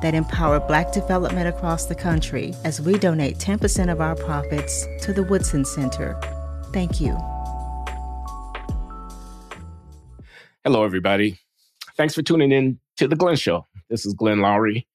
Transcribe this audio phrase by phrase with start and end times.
[0.00, 5.12] that empower Black development across the country as we donate 10% of our profits to
[5.12, 6.18] the Woodson Center.
[6.72, 7.16] Thank you.
[10.64, 11.38] Hello, everybody.
[11.96, 13.66] Thanks for tuning in to The Glenn Show.
[13.88, 14.86] This is Glenn Loury.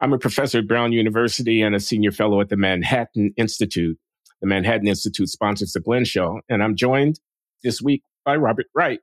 [0.00, 3.98] I'm a professor at Brown University and a senior fellow at the Manhattan Institute.
[4.40, 7.18] The Manhattan Institute sponsors The Glenn Show, and I'm joined
[7.64, 9.00] this week by Robert Wright,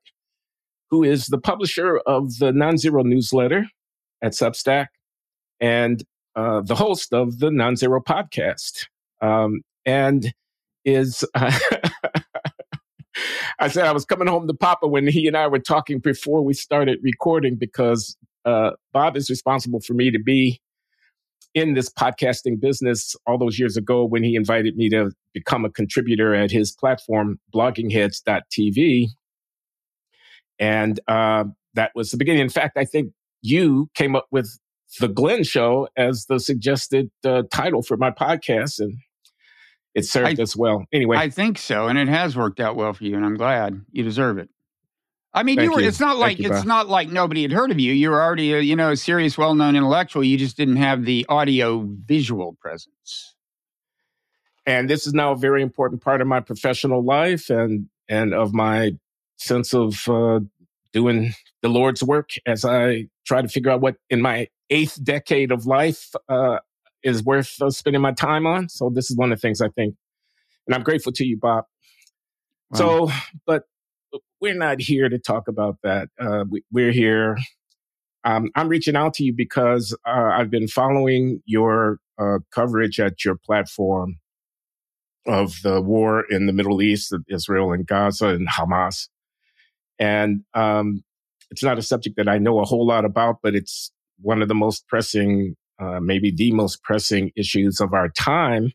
[0.89, 3.65] who is the publisher of the Nonzero newsletter
[4.21, 4.87] at Substack
[5.59, 6.03] and
[6.35, 8.87] uh, the host of the Nonzero podcast.
[9.21, 10.33] Um, and
[10.85, 11.57] is uh,
[13.59, 16.41] I said I was coming home to Papa when he and I were talking before
[16.41, 20.59] we started recording because uh, Bob is responsible for me to be
[21.53, 25.69] in this podcasting business all those years ago when he invited me to become a
[25.69, 29.07] contributor at his platform, bloggingheads.tv.
[30.59, 32.41] And uh, that was the beginning.
[32.41, 34.57] In fact, I think you came up with
[34.99, 38.79] The Glenn Show as the suggested uh, title for my podcast.
[38.79, 38.97] And
[39.95, 40.85] it served I, us well.
[40.91, 43.81] Anyway, I think so, and it has worked out well for you, and I'm glad
[43.91, 44.49] you deserve it.
[45.35, 45.81] I mean, you were.
[45.81, 45.87] You.
[45.87, 47.93] It's not like you, it's not like nobody had heard of you.
[47.93, 50.23] You were already, a, you know, a serious, well-known intellectual.
[50.23, 53.35] You just didn't have the audio-visual presence.
[54.65, 58.53] And this is now a very important part of my professional life and and of
[58.53, 58.93] my
[59.37, 60.39] sense of uh,
[60.91, 65.51] doing the Lord's work as I try to figure out what in my eighth decade
[65.51, 66.59] of life uh,
[67.03, 68.69] is worth uh, spending my time on.
[68.69, 69.95] So this is one of the things I think,
[70.67, 71.65] and I'm grateful to you, Bob.
[72.71, 72.77] Wow.
[72.77, 73.11] So,
[73.45, 73.63] but
[74.41, 76.09] we're not here to talk about that.
[76.19, 77.37] Uh, we, are here.
[78.23, 83.25] Um, I'm reaching out to you because uh, I've been following your uh, coverage at
[83.25, 84.19] your platform
[85.25, 89.07] of the war in the Middle East, Israel and Gaza and Hamas.
[89.99, 91.03] And um,
[91.49, 93.91] it's not a subject that I know a whole lot about, but it's
[94.23, 98.71] one of the most pressing uh, maybe the most pressing issues of our time.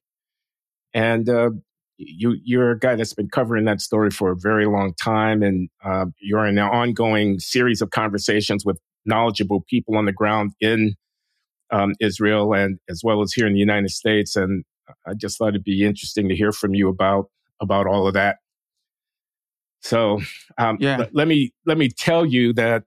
[0.95, 1.51] And uh,
[1.97, 5.69] you, you're a guy that's been covering that story for a very long time, and
[5.85, 10.95] uh, you're in an ongoing series of conversations with knowledgeable people on the ground in
[11.71, 14.37] um, Israel and as well as here in the United States.
[14.37, 14.65] And
[15.07, 17.31] I just thought it'd be interesting to hear from you about
[17.61, 18.37] about all of that.
[19.81, 20.21] So
[20.59, 21.01] um, yeah.
[21.01, 22.85] L- let me let me tell you that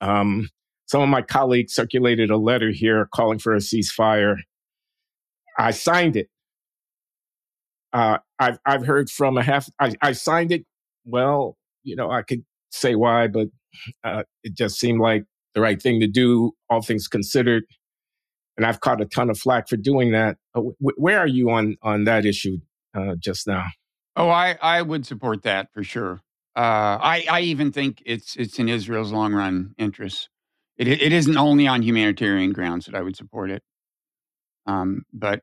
[0.00, 0.48] um,
[0.88, 4.36] some of my colleagues circulated a letter here calling for a ceasefire.
[5.58, 6.28] I signed it.
[7.92, 9.68] Uh, I've I've heard from a half.
[9.78, 10.64] I, I signed it.
[11.04, 13.48] Well, you know, I could say why, but
[14.02, 17.64] uh, it just seemed like the right thing to do, all things considered.
[18.56, 20.36] And I've caught a ton of flack for doing that.
[20.54, 22.58] Uh, where are you on on that issue
[22.94, 23.66] uh, just now?
[24.16, 26.20] Oh, I I would support that for sure.
[26.56, 30.28] Uh, I I even think it's it's in Israel's long run interests.
[30.78, 33.62] It, it isn't only on humanitarian grounds that I would support it.
[34.66, 35.42] Um, but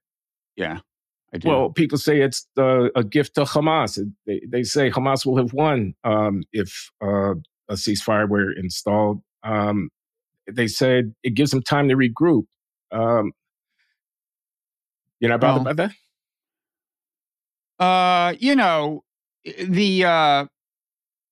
[0.56, 0.79] yeah,
[1.34, 1.50] I do.
[1.50, 4.00] Well, people say it's uh, a gift to Hamas.
[4.25, 7.35] They, they say Hamas will have won um, if uh,
[7.68, 9.22] a ceasefire were installed.
[9.44, 9.90] Um,
[10.50, 12.46] they said it gives them time to regroup.
[12.91, 13.34] Um,
[15.19, 15.91] you know about, well, about
[17.78, 17.84] that?
[17.84, 19.03] Uh, you know,
[19.44, 20.46] the uh,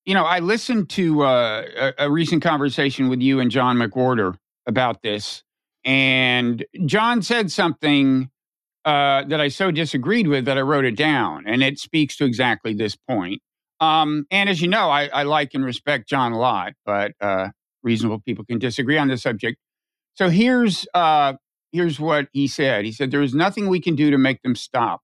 [0.06, 4.36] you know, I listened to uh, a, a, recent conversation with you and John McWhorter
[4.68, 5.44] about this,
[5.86, 8.30] and John said something
[8.86, 12.26] uh, that I so disagreed with that I wrote it down, and it speaks to
[12.26, 13.42] exactly this point.
[13.80, 17.50] Um, and as you know, I, I, like and respect John a lot, but uh,
[17.82, 19.58] reasonable people can disagree on this subject.
[20.16, 21.34] So here's uh,
[21.72, 22.86] here's what he said.
[22.86, 25.02] He said there is nothing we can do to make them stop.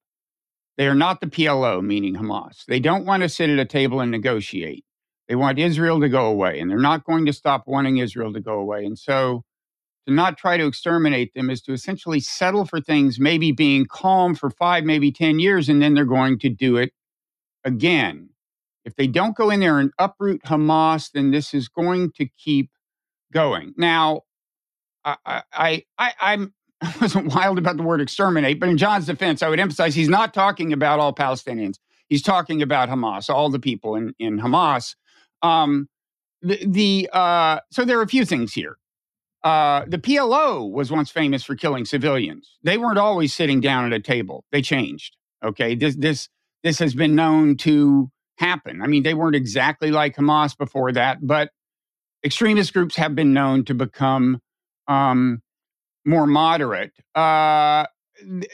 [0.78, 2.64] They are not the PLO, meaning Hamas.
[2.66, 4.86] They don't want to sit at a table and negotiate.
[5.30, 8.40] They want Israel to go away, and they're not going to stop wanting Israel to
[8.40, 8.84] go away.
[8.84, 9.46] And so
[10.08, 14.34] to not try to exterminate them is to essentially settle for things maybe being calm
[14.34, 16.94] for five, maybe 10 years, and then they're going to do it
[17.64, 18.30] again.
[18.86, 22.72] If they don't go in there and uproot Hamas, then this is going to keep
[23.32, 23.76] going.
[23.78, 24.24] Now,
[25.06, 29.44] I, I, I, I'm, I wasn't wild about the word exterminate, but in John's defense,
[29.44, 31.76] I would emphasize he's not talking about all Palestinians.
[32.08, 34.96] He's talking about Hamas, all the people in, in Hamas
[35.42, 35.88] um,
[36.42, 38.78] the, the uh, so there are a few things here.
[39.44, 42.58] Uh, the PLO was once famous for killing civilians.
[42.64, 44.44] They weren't always sitting down at a table.
[44.52, 45.16] They changed.
[45.44, 46.30] Okay, this this
[46.64, 48.82] this has been known to happen.
[48.82, 51.52] I mean, they weren't exactly like Hamas before that, but
[52.24, 54.42] extremist groups have been known to become
[54.88, 55.42] um,
[56.06, 56.94] more moderate.
[57.16, 57.86] Uh,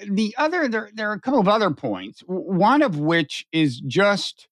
[0.08, 2.22] the other, there, there are a couple of other points.
[2.28, 4.48] One of which is just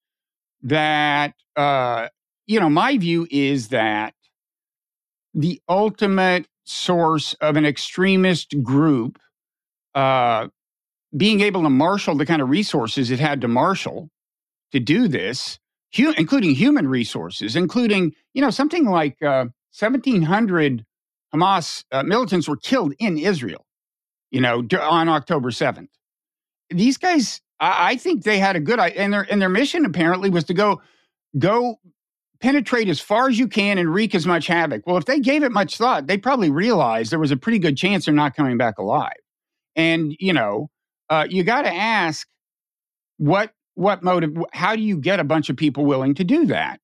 [0.64, 2.08] that, uh,
[2.46, 4.14] you know, my view is that
[5.34, 9.20] the ultimate source of an extremist group
[9.96, 10.48] uh,
[11.16, 14.10] being able to marshal the kind of resources it had to marshal
[14.72, 15.60] to do this,
[15.96, 19.46] hu- including human resources, including, you know, something like uh,
[19.78, 20.86] 1,700
[21.34, 23.66] Hamas uh, militants were killed in Israel,
[24.32, 25.90] you know, on October 7th.
[26.70, 30.30] These guys, I, I think they had a good, and their, and their mission apparently
[30.30, 30.82] was to go,
[31.38, 31.80] go
[32.44, 34.86] penetrate as far as you can and wreak as much havoc.
[34.86, 37.78] Well, if they gave it much thought, they probably realized there was a pretty good
[37.78, 39.16] chance they're not coming back alive.
[39.78, 40.70] And, you know,
[41.10, 42.28] uh, you got to ask
[43.18, 46.80] what what motive how do you get a bunch of people willing to do that?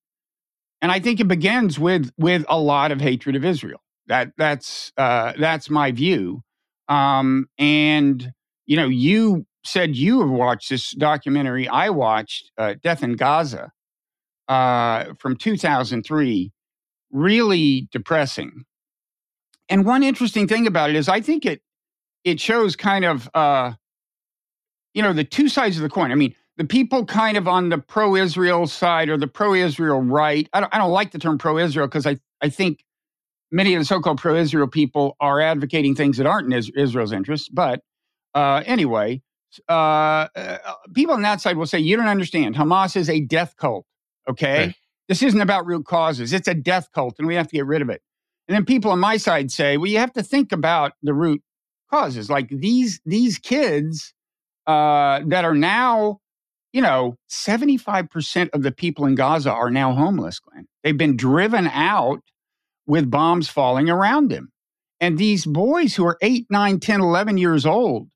[0.81, 3.81] And i think it begins with with a lot of hatred of israel.
[4.07, 6.41] That that's uh that's my view.
[6.88, 8.31] Um and
[8.65, 11.67] you know you said you have watched this documentary.
[11.67, 13.71] I watched uh, death in gaza
[14.50, 16.51] uh from 2003
[17.12, 18.66] really depressing
[19.69, 21.62] and one interesting thing about it is i think it
[22.24, 23.72] it shows kind of uh
[24.94, 27.69] you know the two sides of the coin i mean the people kind of on
[27.69, 30.48] the pro-Israel side or the pro-Israel right.
[30.51, 32.84] I don't, I don't like the term pro-Israel because I, I think
[33.50, 37.48] many of the so-called pro-Israel people are advocating things that aren't in Israel's interests.
[37.48, 37.80] But
[38.36, 39.22] uh, anyway,
[39.69, 40.57] uh, uh,
[40.94, 42.56] people on that side will say, you don't understand.
[42.56, 43.86] Hamas is a death cult.
[44.29, 44.67] Okay.
[44.67, 44.75] Right.
[45.07, 46.33] This isn't about root causes.
[46.33, 48.01] It's a death cult and we have to get rid of it.
[48.47, 51.41] And then people on my side say, well, you have to think about the root
[51.89, 52.29] causes.
[52.29, 54.13] Like these, these kids
[54.67, 56.19] uh, that are now
[56.71, 60.67] you know, 75% of the people in Gaza are now homeless, Glenn.
[60.83, 62.21] They've been driven out
[62.85, 64.51] with bombs falling around them.
[64.99, 68.09] And these boys who are 8, 9, 10, 11 years old,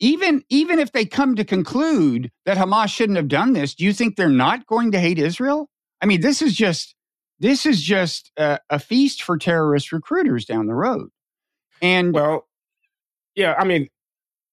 [0.00, 3.92] even, even if they come to conclude that Hamas shouldn't have done this, do you
[3.92, 5.68] think they're not going to hate Israel?
[6.00, 6.94] I mean, this is just
[7.38, 11.08] this is just a, a feast for terrorist recruiters down the road.
[11.80, 12.46] And well,
[13.34, 13.88] yeah, I mean,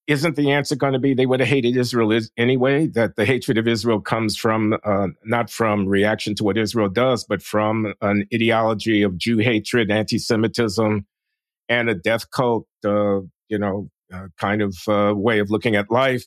[0.08, 2.88] isn't the answer going to be they would have hated Israel is, anyway?
[2.88, 7.26] That the hatred of Israel comes from uh, not from reaction to what Israel does,
[7.26, 11.06] but from an ideology of Jew hatred, anti-Semitism,
[11.68, 13.20] and a death cult, uh,
[13.50, 16.26] you know, uh, kind of uh, way of looking at life.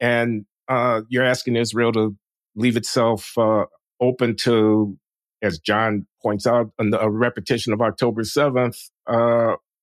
[0.00, 2.16] And uh, you're asking Israel to
[2.56, 3.64] leave itself uh,
[4.00, 4.96] open to,
[5.42, 8.76] as John points out, a repetition of October 7th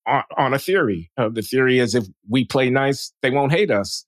[0.07, 1.11] on, on a theory.
[1.17, 4.05] Uh, the theory is if we play nice, they won't hate us.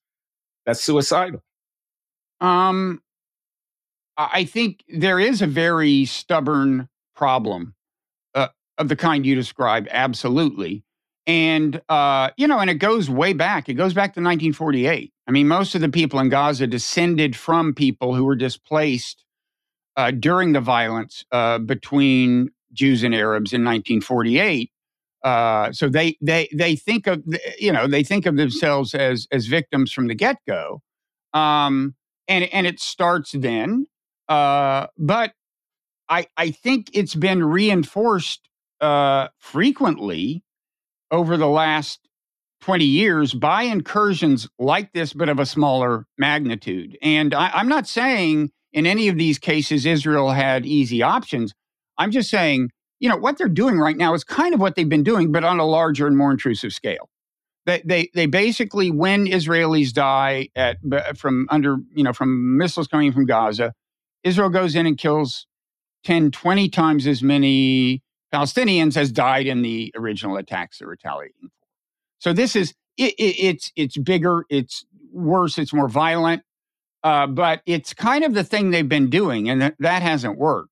[0.66, 1.44] That's suicidal.
[2.42, 3.02] Um,
[4.18, 7.76] I think there is a very stubborn problem
[8.34, 8.48] uh,
[8.78, 9.88] of the kind you describe.
[9.92, 10.84] Absolutely.
[11.30, 13.70] And, uh, you know, and it goes way back.
[13.70, 15.14] It goes back to 1948.
[15.28, 19.24] I mean, most of the people in Gaza descended from people who were displaced
[19.96, 24.72] uh, during the violence uh, between Jews and Arabs in 1948.
[25.24, 27.22] Uh, so they they they think of
[27.60, 30.82] you know they think of themselves as as victims from the get go,
[31.34, 31.94] um,
[32.28, 33.86] and and it starts then.
[34.30, 35.34] Uh, but
[36.08, 38.50] I I think it's been reinforced
[38.82, 40.44] uh, frequently
[41.12, 42.00] over the last
[42.62, 46.98] 20 years by incursions like this, but of a smaller magnitude.
[47.02, 51.54] And I, I'm not saying in any of these cases Israel had easy options.
[51.98, 54.90] I'm just saying you know, what they're doing right now is kind of what they've
[54.90, 57.10] been doing, but on a larger and more intrusive scale.
[57.66, 60.78] They, they, they basically, when Israelis die at,
[61.16, 63.74] from under, you know, from missiles coming from Gaza,
[64.24, 65.46] Israel goes in and kills
[66.04, 68.02] 10, 20 times as many
[68.34, 71.68] Palestinians has died in the original attacks they're retaliating for.
[72.20, 76.44] So this is, it, it, it's, it's bigger, it's worse, it's more violent,
[77.04, 80.72] uh, but it's kind of the thing they've been doing, and that, that hasn't worked.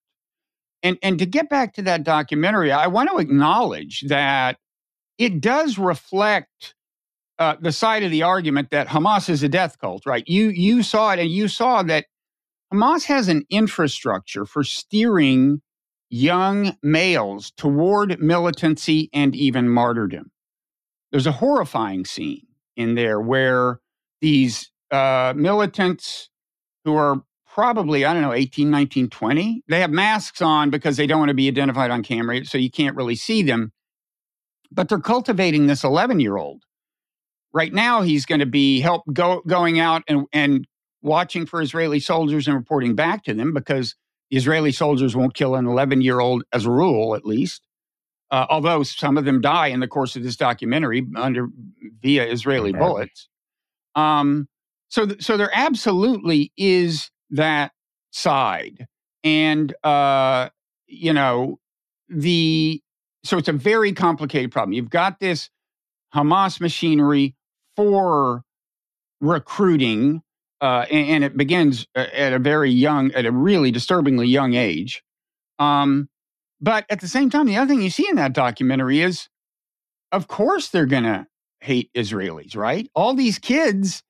[0.83, 4.57] And and to get back to that documentary, I want to acknowledge that
[5.17, 6.75] it does reflect
[7.39, 10.23] uh, the side of the argument that Hamas is a death cult, right?
[10.27, 12.05] You you saw it, and you saw that
[12.71, 15.61] Hamas has an infrastructure for steering
[16.09, 20.31] young males toward militancy and even martyrdom.
[21.11, 23.79] There's a horrifying scene in there where
[24.21, 26.29] these uh, militants
[26.85, 29.63] who are probably, I don't know, 18, 19, 20.
[29.67, 32.69] They have masks on because they don't want to be identified on camera, so you
[32.69, 33.71] can't really see them.
[34.71, 36.63] but they're cultivating this 11 year old.
[37.53, 40.67] Right now, he's going to be help go, going out and, and
[41.01, 43.95] watching for Israeli soldiers and reporting back to them because
[44.29, 47.65] Israeli soldiers won't kill an 11 year old as a rule, at least.
[48.29, 51.47] Uh, although some of them die in the course of this documentary under
[52.01, 53.29] via Israeli bullets.
[53.95, 54.49] Um,
[54.89, 57.71] so, th- so there absolutely is that
[58.11, 58.87] side,
[59.23, 60.49] and uh,
[60.87, 61.59] you know
[62.09, 62.81] the
[63.23, 64.73] so it's a very complicated problem.
[64.73, 65.49] You've got this
[66.13, 67.35] Hamas machinery
[67.75, 68.43] for
[69.19, 70.21] recruiting,
[70.61, 74.53] uh, and, and, it begins uh, at a very young, at a really disturbingly young
[74.53, 75.03] age.
[75.59, 76.09] Um,
[76.59, 79.29] but at the same time, the other thing you see in that documentary is,
[80.11, 81.27] of course, they're going to
[81.61, 82.89] hate Israelis, right?
[82.95, 84.01] All these kids,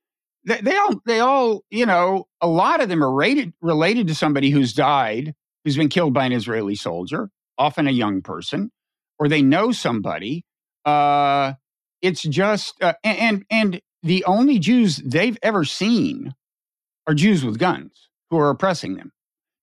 [0.46, 4.16] they, they, all, they all, you know, a lot of them are rated, related to
[4.16, 5.34] somebody who's died,
[5.66, 8.72] who's been killed by an Israeli soldier, often a young person
[9.20, 10.46] or they know somebody.
[10.86, 11.54] Uh,
[12.02, 16.34] it's just uh, and and the only Jews they've ever seen
[17.08, 19.12] are Jews with guns who are oppressing them.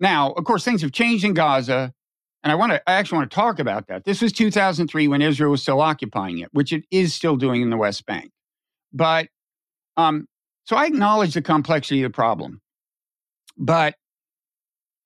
[0.00, 1.92] Now, of course, things have changed in Gaza,
[2.42, 4.04] and I want to I actually want to talk about that.
[4.04, 7.70] This was 2003 when Israel was still occupying it, which it is still doing in
[7.70, 8.32] the West Bank.
[8.92, 9.28] But
[9.96, 10.26] um,
[10.64, 12.60] so I acknowledge the complexity of the problem,
[13.56, 13.94] but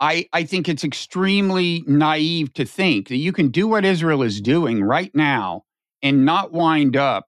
[0.01, 4.41] I, I think it's extremely naive to think that you can do what Israel is
[4.41, 5.65] doing right now
[6.03, 7.27] and not wind up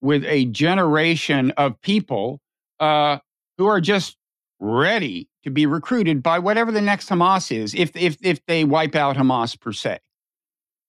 [0.00, 2.40] with a generation of people
[2.80, 3.18] uh,
[3.58, 4.16] who are just
[4.64, 8.94] ready to be recruited by whatever the next Hamas is, if if if they wipe
[8.94, 9.98] out Hamas per se.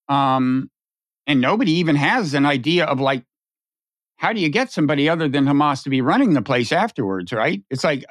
[0.08, 0.70] Um,
[1.27, 3.24] and nobody even has an idea of like,
[4.17, 7.34] how do you get somebody other than Hamas to be running the place afterwards?
[7.34, 7.63] Right?
[7.70, 8.05] It's like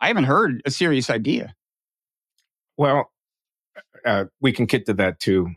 [0.00, 1.54] I haven't heard a serious idea.
[2.76, 3.10] Well,
[4.04, 5.50] uh, we can get to that too.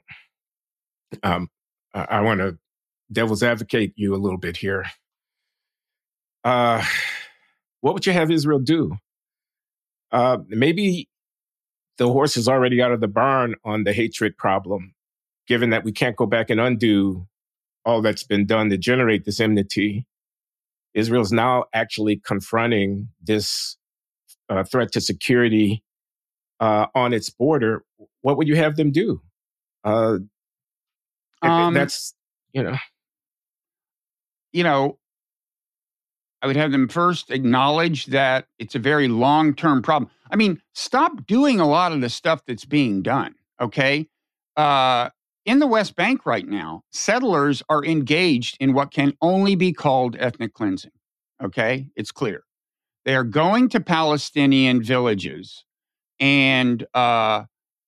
[1.22, 1.50] Um,
[1.94, 2.58] I want to
[3.12, 4.86] devil's advocate you a little bit here.
[6.44, 6.84] Uh,
[7.82, 8.98] what would you have Israel do?
[10.12, 11.08] Uh, maybe
[11.98, 14.94] the horse is already out of the barn on the hatred problem,
[15.48, 17.28] given that we can't go back and undo
[17.86, 20.06] all that's been done to generate this enmity.
[20.94, 23.78] Israel's now actually confronting this
[24.50, 25.84] uh, threat to security
[26.60, 27.84] uh, on its border,
[28.22, 29.22] what would you have them do?
[29.84, 30.18] Uh,
[31.42, 32.14] um, that's
[32.52, 32.78] you know,
[34.52, 34.98] you know,
[36.42, 40.10] I would have them first acknowledge that it's a very long term problem.
[40.32, 43.36] I mean, stop doing a lot of the stuff that's being done.
[43.60, 44.08] Okay.
[44.56, 45.10] Uh,
[45.46, 50.16] in the West Bank right now, settlers are engaged in what can only be called
[50.20, 50.92] ethnic cleansing.
[51.44, 51.90] Okay.
[51.96, 52.44] It's clear.
[53.06, 55.66] They are going to Palestinian villages
[56.20, 57.46] and uh,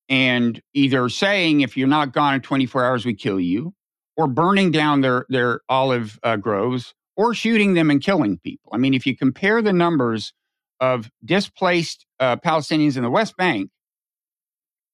[0.09, 3.73] and either saying if you're not gone in 24 hours we kill you,
[4.17, 8.71] or burning down their their olive uh, groves, or shooting them and killing people.
[8.73, 10.33] I mean, if you compare the numbers
[10.79, 13.69] of displaced uh, Palestinians in the West Bank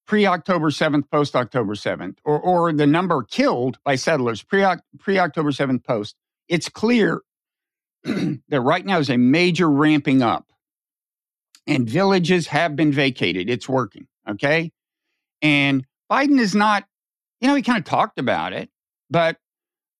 [0.05, 5.51] pre October 7th, post October 7th, or, or the number killed by settlers pre October
[5.51, 6.15] 7th post,
[6.47, 7.21] it's clear
[8.03, 10.51] that right now is a major ramping up
[11.67, 13.49] and villages have been vacated.
[13.49, 14.07] It's working.
[14.27, 14.71] Okay.
[15.41, 16.85] And Biden is not,
[17.41, 18.69] you know, he kind of talked about it,
[19.09, 19.35] but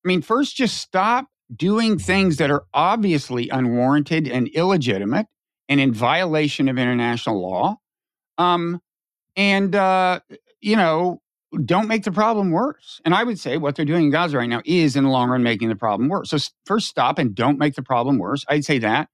[0.04, 5.28] I mean, first, just stop doing things that are obviously unwarranted and illegitimate
[5.70, 7.78] and in violation of international law.
[8.38, 8.82] Um,
[9.36, 10.20] and, uh,
[10.62, 11.22] you know,
[11.64, 13.00] don't make the problem worse.
[13.06, 15.30] And I would say what they're doing in Gaza right now is, in the long
[15.30, 16.30] run, making the problem worse.
[16.30, 18.44] So, first, stop and don't make the problem worse.
[18.50, 19.10] I'd say that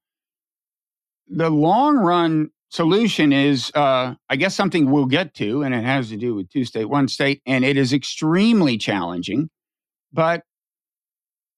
[1.28, 6.10] the long run solution is, uh, I guess, something we'll get to, and it has
[6.10, 9.50] to do with two state, one state, and it is extremely challenging.
[10.12, 10.44] But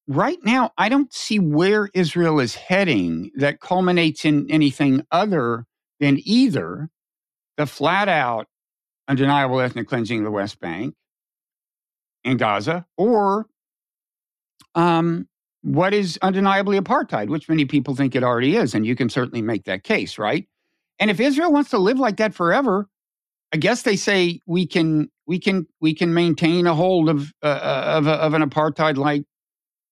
[0.08, 5.66] right now, I don't see where Israel is heading that culminates in anything other
[6.00, 6.90] than either
[7.58, 8.48] the flat out
[9.08, 10.96] undeniable ethnic cleansing of the West Bank
[12.24, 13.46] and Gaza, or
[14.74, 15.28] um,
[15.62, 18.74] what is undeniably apartheid, which many people think it already is.
[18.74, 20.48] And you can certainly make that case, right?
[21.00, 22.88] And if Israel wants to live like that forever,
[23.54, 27.48] I guess they say we can we can we can maintain a hold of uh,
[27.48, 29.24] uh of, of an apartheid like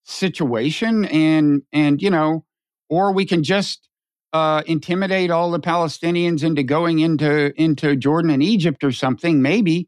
[0.03, 2.45] situation and and you know
[2.89, 3.87] or we can just
[4.33, 9.87] uh, intimidate all the Palestinians into going into into Jordan and Egypt or something maybe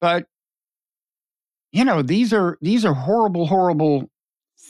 [0.00, 0.26] but
[1.72, 4.10] you know these are these are horrible horrible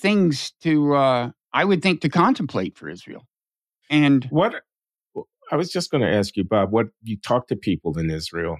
[0.00, 3.26] things to uh, I would think to contemplate for Israel.
[3.88, 4.54] And what
[5.50, 8.56] I was just going to ask you, Bob, what you talk to people in Israel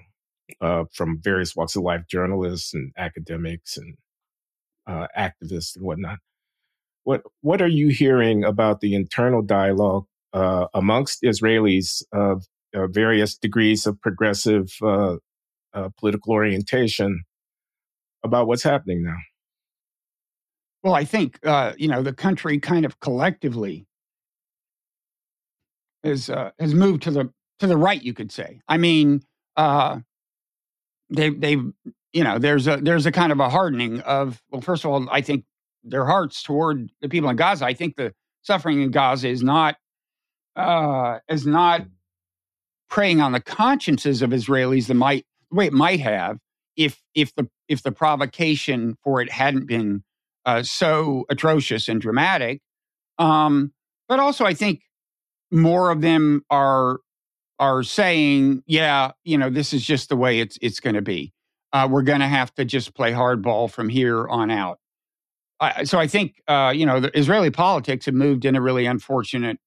[0.59, 3.95] uh, from various walks of life, journalists and academics, and
[4.87, 6.19] uh, activists and whatnot.
[7.03, 13.85] What what are you hearing about the internal dialogue uh, amongst Israelis of various degrees
[13.85, 15.17] of progressive uh,
[15.73, 17.23] uh, political orientation
[18.23, 19.17] about what's happening now?
[20.83, 23.87] Well, I think uh, you know the country kind of collectively
[26.03, 28.01] has has moved to the to the right.
[28.01, 28.61] You could say.
[28.67, 29.23] I mean,
[29.57, 31.71] they they've
[32.13, 35.07] you know there's a there's a kind of a hardening of well first of all
[35.11, 35.45] i think
[35.83, 39.75] their hearts toward the people in gaza i think the suffering in gaza is not
[40.55, 41.81] uh is not
[42.89, 46.37] preying on the consciences of israelis the might the way it might have
[46.75, 50.03] if if the if the provocation for it hadn't been
[50.45, 52.61] uh, so atrocious and dramatic.
[53.19, 53.73] Um
[54.07, 54.81] but also i think
[55.51, 56.99] more of them are
[57.59, 61.31] are saying yeah you know this is just the way it's it's going to be
[61.73, 64.79] uh, we're going to have to just play hardball from here on out.
[65.83, 69.59] so I think uh, you know the Israeli politics have moved in a really unfortunate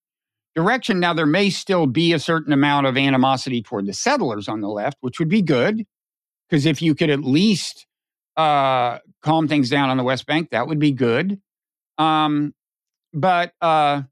[0.55, 1.01] direction.
[1.01, 4.69] Now there may still be a certain amount of animosity toward the settlers on the
[4.69, 5.85] left, which would be good
[6.49, 7.87] because if you could at least
[8.37, 11.41] uh, calm things down on the West Bank, that would be good.
[11.99, 12.55] Um,
[13.13, 14.03] but uh,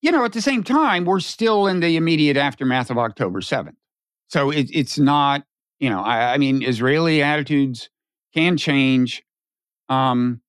[0.00, 3.78] you know, at the same time, we're still in the immediate aftermath of October seventh,
[4.28, 5.44] so it, it's not
[5.82, 7.90] you know, I, I mean, Israeli attitudes
[8.32, 9.24] can change.
[9.88, 10.40] Um,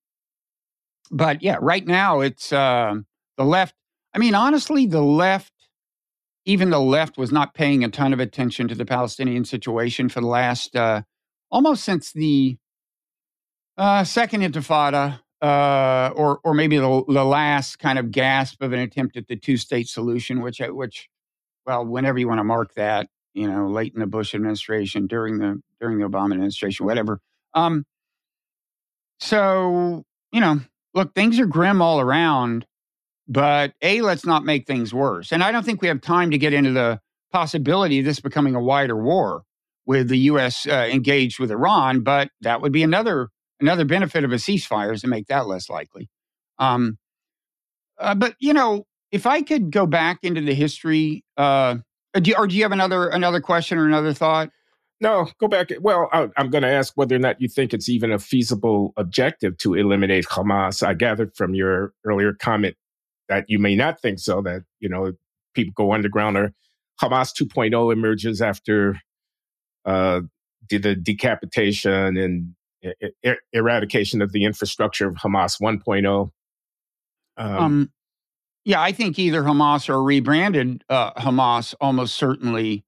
[1.10, 2.94] but yeah, right now it's uh,
[3.36, 3.74] the left.
[4.14, 5.52] I mean, honestly, the left,
[6.44, 10.20] even the left, was not paying a ton of attention to the Palestinian situation for
[10.20, 11.02] the last uh,
[11.50, 12.56] almost since the
[13.76, 18.78] uh, second Intifada, uh, or or maybe the, the last kind of gasp of an
[18.78, 21.08] attempt at the two state solution, which which,
[21.66, 25.38] well, whenever you want to mark that, you know, late in the Bush administration, during
[25.38, 27.20] the during the Obama administration, whatever.
[27.52, 27.84] Um,
[29.20, 30.60] so you know,
[30.94, 32.66] look, things are grim all around,
[33.28, 35.32] but a let's not make things worse.
[35.32, 37.00] And I don't think we have time to get into the
[37.32, 39.42] possibility of this becoming a wider war
[39.86, 40.66] with the U.S.
[40.66, 43.28] Uh, engaged with Iran, but that would be another
[43.60, 46.08] another benefit of a ceasefire is to make that less likely.
[46.58, 46.98] Um,
[47.98, 51.76] uh, but you know, if I could go back into the history uh,
[52.14, 54.50] do you, or do you have another another question or another thought?
[55.00, 55.70] No, go back.
[55.80, 58.92] Well, I, am going to ask whether or not you think it's even a feasible
[58.96, 60.86] objective to eliminate Hamas.
[60.86, 62.76] I gathered from your earlier comment
[63.28, 64.40] that you may not think so.
[64.42, 65.12] That you know
[65.54, 66.52] people go underground or
[67.02, 69.00] Hamas 2.0 emerges after
[69.84, 70.20] uh,
[70.70, 72.54] the decapitation and
[73.26, 76.30] er- eradication of the infrastructure of Hamas 1.0.
[77.36, 77.92] Um, um,
[78.64, 82.84] yeah, I think either Hamas or rebranded uh, Hamas almost certainly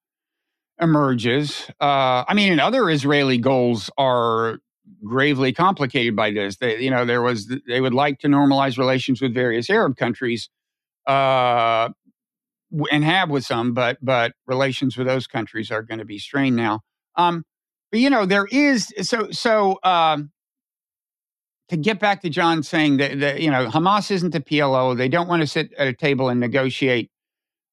[0.81, 1.71] emerges.
[1.81, 4.59] Uh, I mean, and other Israeli goals are
[5.05, 6.57] gravely complicated by this.
[6.57, 10.49] They, you know, there was they would like to normalize relations with various Arab countries,
[11.07, 11.91] uh,
[12.91, 16.57] and have with some, but but relations with those countries are going to be strained
[16.57, 16.81] now.
[17.17, 17.45] Um,
[17.91, 19.79] but you know, there is so so.
[19.83, 20.31] Um,
[21.69, 25.09] to get back to John saying that, that you know Hamas isn't the PLO, they
[25.09, 27.11] don't want to sit at a table and negotiate.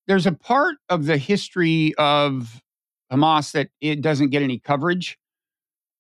[0.08, 2.62] There's a part of the history of
[3.12, 5.18] Hamas that it doesn't get any coverage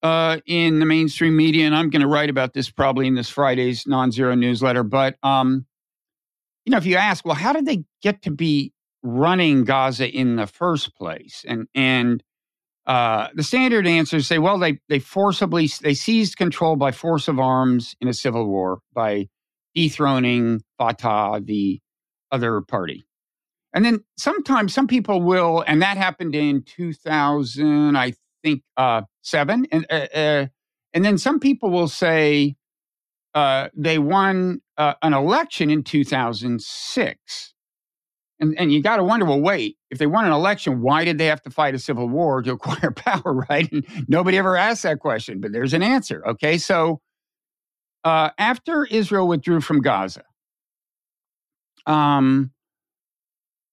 [0.01, 3.29] uh, in the mainstream media, and I'm going to write about this probably in this
[3.29, 4.83] Friday's Nonzero newsletter.
[4.83, 5.65] But um,
[6.65, 10.35] you know, if you ask, well, how did they get to be running Gaza in
[10.35, 11.45] the first place?
[11.47, 12.23] And and
[12.85, 17.39] uh, the standard answers say, well, they they forcibly they seized control by force of
[17.39, 19.27] arms in a civil war by
[19.73, 21.79] dethroning Fatah, the
[22.31, 23.05] other party.
[23.73, 29.65] And then sometimes some people will, and that happened in 2000, I think, uh, seven.
[29.71, 30.45] And uh, uh,
[30.93, 32.55] and then some people will say
[33.33, 37.52] uh, they won uh, an election in 2006.
[38.43, 41.17] And, and you got to wonder, well, wait, if they won an election, why did
[41.17, 43.71] they have to fight a civil war to acquire power, right?
[43.71, 46.27] And nobody ever asked that question, but there's an answer.
[46.27, 46.57] Okay.
[46.57, 46.99] So
[48.03, 50.23] uh, after Israel withdrew from Gaza,
[51.85, 52.51] um,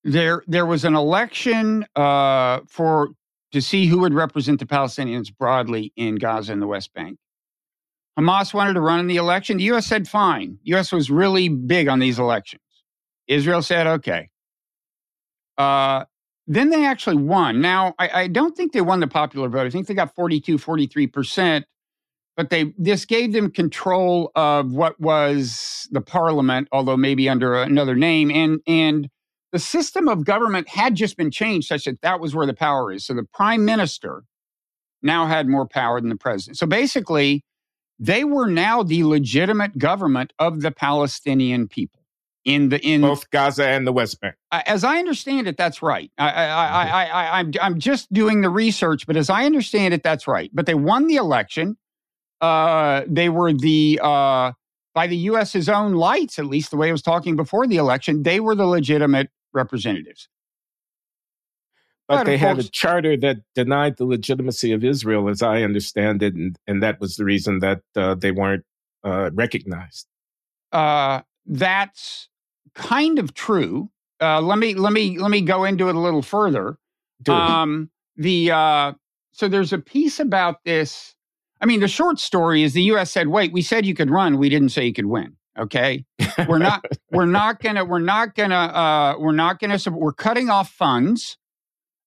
[0.05, 3.09] there there was an election uh, for
[3.51, 7.19] to see who would represent the Palestinians broadly in Gaza and the West Bank.
[8.17, 9.57] Hamas wanted to run in the election.
[9.57, 9.87] The U.S.
[9.87, 10.59] said fine.
[10.63, 10.93] The U.S.
[10.93, 12.63] was really big on these elections.
[13.27, 14.31] Israel said okay.
[15.59, 16.05] Uh,
[16.47, 17.61] then they actually won.
[17.61, 19.67] Now, I, I, don't think they won the popular vote.
[19.67, 21.63] I think they got 42, 43%,
[22.37, 27.95] but they this gave them control of what was the parliament, although maybe under another
[27.95, 28.31] name.
[28.31, 29.09] And, and
[29.53, 32.91] the system of government had just been changed such that that was where the power
[32.91, 33.05] is.
[33.05, 34.25] So the prime minister
[35.03, 36.59] now had more power than the president.
[36.59, 37.45] So basically,
[37.99, 42.00] they were now the legitimate government of the Palestinian people
[42.45, 44.35] in the in both Gaza and the West Bank.
[44.51, 46.11] As I understand it, that's right.
[46.19, 49.95] I, I, I, I, I, I'm I'm just doing the research, but as I understand
[49.95, 50.51] it, that's right.
[50.53, 51.77] But they won the election.
[52.41, 54.53] Uh, they were the uh,
[54.95, 58.23] by the U.S.'s own lights, at least the way I was talking before the election.
[58.23, 60.29] They were the legitimate representatives.
[62.09, 66.25] But, but they had a charter that denied the legitimacy of Israel, as I understand
[66.25, 68.65] it, and, and that was the reason that uh, they weren't
[69.05, 70.09] uh, recognized.
[70.73, 72.29] Uh, that's
[72.75, 73.91] kind of true.
[74.21, 76.79] Uh, let me let me let me go into it a little further.
[77.29, 78.93] Um, the uh,
[79.33, 81.15] so there's a piece about this.
[81.61, 83.11] I mean, the short story is the U.S.
[83.11, 84.39] said, "Wait, we said you could run.
[84.39, 86.05] We didn't say you could win." Okay,
[86.49, 90.71] we're not we're not gonna we're not gonna uh, we're not gonna we're cutting off
[90.71, 91.39] funds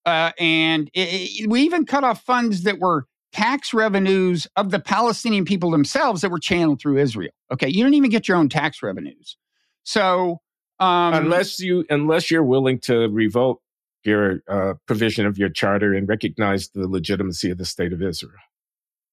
[0.05, 4.79] uh, and it, it, we even cut off funds that were tax revenues of the
[4.79, 7.31] Palestinian people themselves that were channeled through Israel.
[7.51, 9.37] Okay, you don't even get your own tax revenues.
[9.83, 10.39] So
[10.79, 13.61] um, unless you unless you're willing to revoke
[14.03, 18.33] your uh, provision of your charter and recognize the legitimacy of the state of Israel.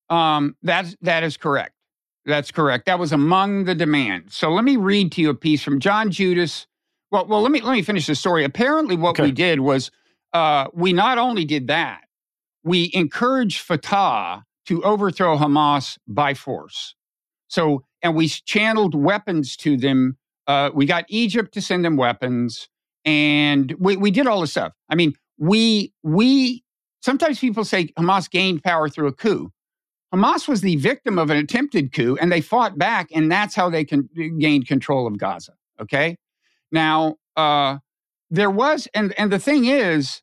[0.08, 1.74] Um, that's that is correct.
[2.26, 2.86] That's correct.
[2.86, 4.36] That was among the demands.
[4.36, 6.66] So let me read to you a piece from John Judis.
[7.10, 8.44] Well, well, let me let me finish the story.
[8.44, 9.24] Apparently, what okay.
[9.24, 9.90] we did was
[10.32, 12.02] uh, we not only did that,
[12.62, 16.94] we encouraged Fatah to overthrow Hamas by force.
[17.48, 20.16] So, and we channeled weapons to them.
[20.46, 22.68] Uh, we got Egypt to send them weapons,
[23.04, 24.72] and we, we did all this stuff.
[24.88, 26.64] I mean, we we
[27.00, 29.50] sometimes people say Hamas gained power through a coup.
[30.14, 33.70] Hamas was the victim of an attempted coup, and they fought back, and that's how
[33.70, 35.52] they can, gained control of Gaza.
[35.80, 36.16] Okay,
[36.72, 37.78] now uh,
[38.30, 40.20] there was, and and the thing is,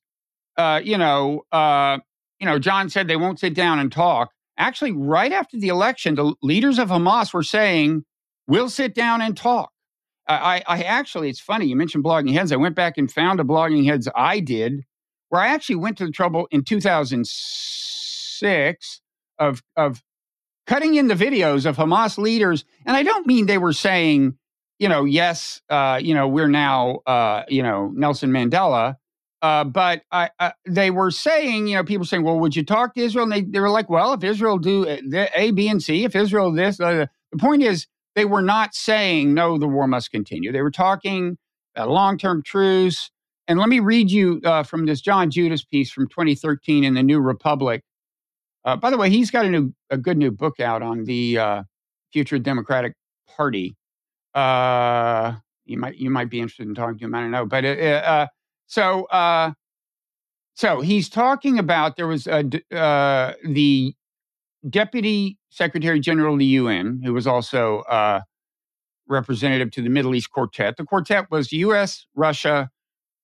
[0.58, 1.99] uh, you know, uh,
[2.39, 4.32] you know, John said they won't sit down and talk.
[4.58, 8.03] Actually, right after the election, the leaders of Hamas were saying,
[8.47, 9.71] "We'll sit down and talk."
[10.28, 12.52] I, I actually, it's funny you mentioned blogging heads.
[12.52, 14.84] I went back and found a blogging heads I did,
[15.30, 19.02] where I actually went to the trouble in 2006
[19.40, 20.04] of of
[20.66, 24.38] cutting in the videos of Hamas leaders, and I don't mean they were saying
[24.80, 28.98] you know, yes, uh, you know, we're now, uh, you know, Nelson Mandela.
[29.42, 30.30] Uh, but I,
[30.66, 33.24] they were saying, you know, people saying, well, would you talk to Israel?
[33.24, 36.16] And they, they were like, well, if Israel do uh, A, B, and C, if
[36.16, 40.51] Israel this, uh, the point is they were not saying, no, the war must continue.
[40.51, 41.38] They were talking
[41.75, 43.12] about a long-term truce.
[43.47, 47.03] And let me read you uh, from this John Judis piece from 2013 in the
[47.03, 47.84] New Republic.
[48.65, 51.38] Uh, by the way, he's got a new, a good new book out on the
[51.38, 51.63] uh,
[52.12, 52.93] future Democratic
[53.27, 53.77] Party.
[54.34, 57.13] Uh, you might you might be interested in talking to him.
[57.13, 58.27] I don't know, but uh, uh,
[58.65, 59.51] so uh,
[60.56, 62.43] so he's talking about there was a,
[62.75, 63.93] uh, the
[64.69, 68.21] deputy secretary general of the UN who was also uh,
[69.08, 70.77] representative to the Middle East Quartet.
[70.77, 72.69] The quartet was U.S., Russia,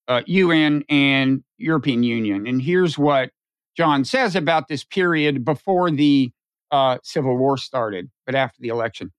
[0.08, 2.48] uh, UN, and European Union.
[2.48, 3.32] And here's what
[3.76, 6.32] John says about this period before the
[6.72, 9.12] uh, civil war started, but after the election.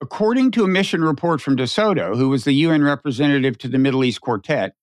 [0.00, 4.02] According to a mission report from DeSoto, who was the UN representative to the Middle
[4.02, 4.74] East Quartet,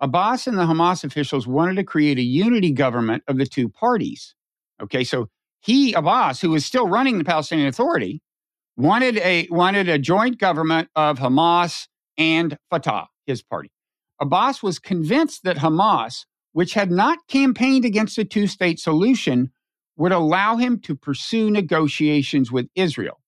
[0.00, 4.34] Abbas and the Hamas officials wanted to create a unity government of the two parties.
[4.82, 5.28] Okay, so
[5.60, 8.20] he, Abbas, who was still running the Palestinian Authority,
[8.76, 13.70] wanted a wanted a joint government of Hamas and Fatah, his party.
[14.20, 19.50] Abbas was convinced that Hamas, which had not campaigned against a two-state solution,
[19.96, 23.20] would allow him to pursue negotiations with Israel.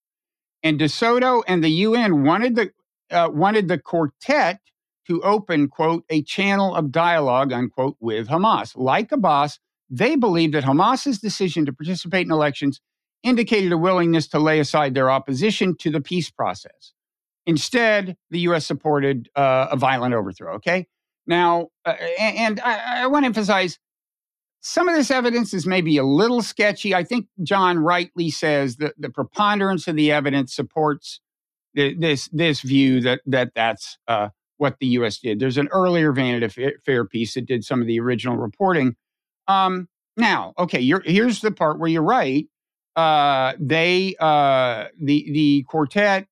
[0.63, 2.71] And De Soto and the UN wanted the
[3.11, 4.61] uh, wanted the quartet
[5.07, 8.77] to open quote a channel of dialogue unquote with Hamas.
[8.77, 9.59] Like Abbas,
[9.91, 12.81] they believed that Hamas's decision to participate in elections
[13.23, 16.93] indicated a willingness to lay aside their opposition to the peace process.
[17.47, 18.67] Instead, the U.S.
[18.67, 20.55] supported uh, a violent overthrow.
[20.57, 20.87] Okay,
[21.27, 23.79] now, uh, and I, I want to emphasize
[24.61, 26.95] some of this evidence is maybe a little sketchy.
[26.95, 31.21] I think John rightly says that the preponderance of the evidence supports
[31.75, 35.19] this this view that that that's uh, what the U.S.
[35.19, 35.39] did.
[35.39, 38.97] There's an earlier Vanity Fair piece that did some of the original reporting.
[39.49, 42.47] Um, now, okay, here's the part where you're right.
[42.97, 46.27] Uh, they uh, the the quartet,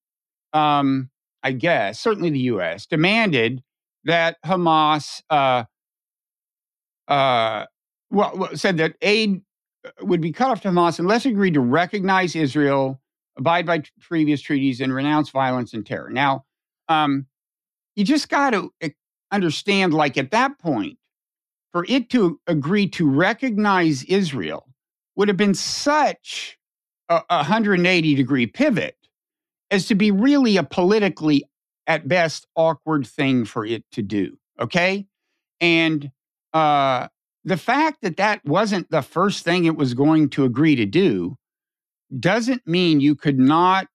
[0.53, 1.11] um,
[1.43, 2.87] I guess, certainly the U.S.
[2.87, 3.63] demanded
[4.05, 5.65] that Hamas uh,
[7.09, 7.67] uh
[8.11, 9.43] well, said that aid
[9.85, 13.01] uh, would be cut off to Hamas unless it agreed to recognize Israel,
[13.39, 16.11] abide by previous treaties, and renounce violence and terror.
[16.11, 16.45] Now,
[16.89, 17.27] um,
[17.95, 18.91] you just got to eh,
[19.31, 20.99] understand, like at that point,
[21.77, 24.67] for it to agree to recognize Israel
[25.15, 26.57] would have been such
[27.11, 28.97] a 180 degree pivot
[29.71, 31.45] as to be really a politically,
[31.87, 34.39] at best, awkward thing for it to do.
[34.59, 35.07] Okay.
[35.61, 36.11] And
[36.55, 37.09] uh,
[37.45, 41.37] the fact that that wasn't the first thing it was going to agree to do
[42.19, 43.87] doesn't mean you could not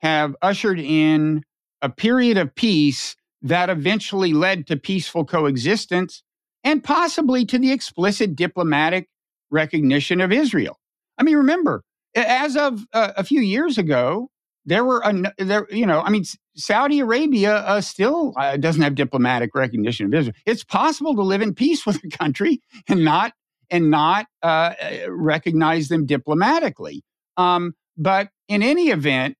[0.00, 1.44] have ushered in
[1.82, 6.24] a period of peace that eventually led to peaceful coexistence
[6.64, 9.08] and possibly to the explicit diplomatic
[9.50, 10.78] recognition of Israel.
[11.16, 11.82] I mean, remember,
[12.14, 14.30] as of uh, a few years ago,
[14.64, 18.94] there were a, there, you know, I mean, Saudi Arabia uh, still uh, doesn't have
[18.94, 20.34] diplomatic recognition of Israel.
[20.44, 23.32] It's possible to live in peace with a country and not
[23.70, 24.74] and not uh,
[25.08, 27.02] recognize them diplomatically.
[27.36, 29.36] Um, but in any event,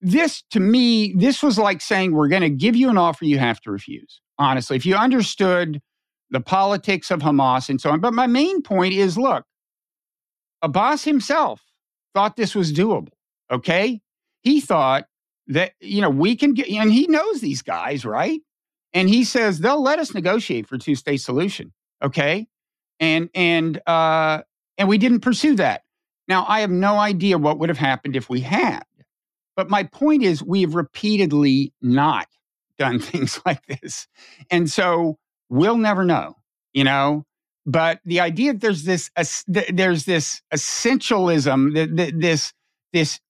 [0.00, 3.38] this to me, this was like saying we're going to give you an offer you
[3.38, 4.20] have to refuse.
[4.38, 5.80] Honestly, if you understood
[6.30, 8.00] the politics of Hamas and so on.
[8.00, 9.44] But my main point is, look,
[10.62, 11.62] Abbas himself
[12.14, 13.12] thought this was doable.
[13.50, 14.00] Okay,
[14.42, 15.06] he thought
[15.46, 18.40] that you know we can get, and he knows these guys, right?
[18.92, 21.72] And he says they'll let us negotiate for two state solution.
[22.02, 22.46] Okay,
[23.00, 24.42] and and uh,
[24.76, 25.82] and we didn't pursue that.
[26.26, 28.82] Now I have no idea what would have happened if we had.
[29.56, 32.28] But my point is, we have repeatedly not
[32.78, 34.06] done things like this,
[34.50, 36.34] and so we'll never know.
[36.72, 37.24] You know,
[37.66, 39.24] but the idea that there's this uh,
[39.72, 42.52] there's this essentialism, this
[42.92, 43.20] this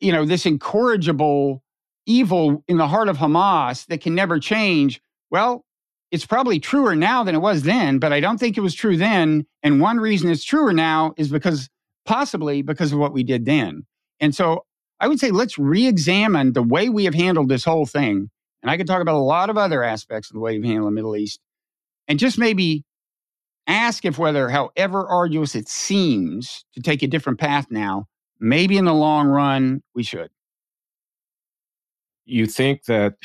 [0.00, 1.62] you know, this incorrigible
[2.06, 5.64] evil in the heart of Hamas that can never change, well,
[6.10, 8.96] it's probably truer now than it was then, but I don't think it was true
[8.96, 9.46] then.
[9.62, 11.68] And one reason it's truer now is because
[12.04, 13.86] possibly because of what we did then.
[14.20, 14.64] And so
[15.00, 18.30] I would say let's re examine the way we have handled this whole thing.
[18.64, 20.86] And I could talk about a lot of other aspects of the way we've handled
[20.86, 21.38] the Middle East
[22.08, 22.82] and just maybe
[23.66, 28.06] ask if whether, however arduous it seems to take a different path now,
[28.40, 30.30] maybe in the long run, we should.
[32.24, 33.16] You think that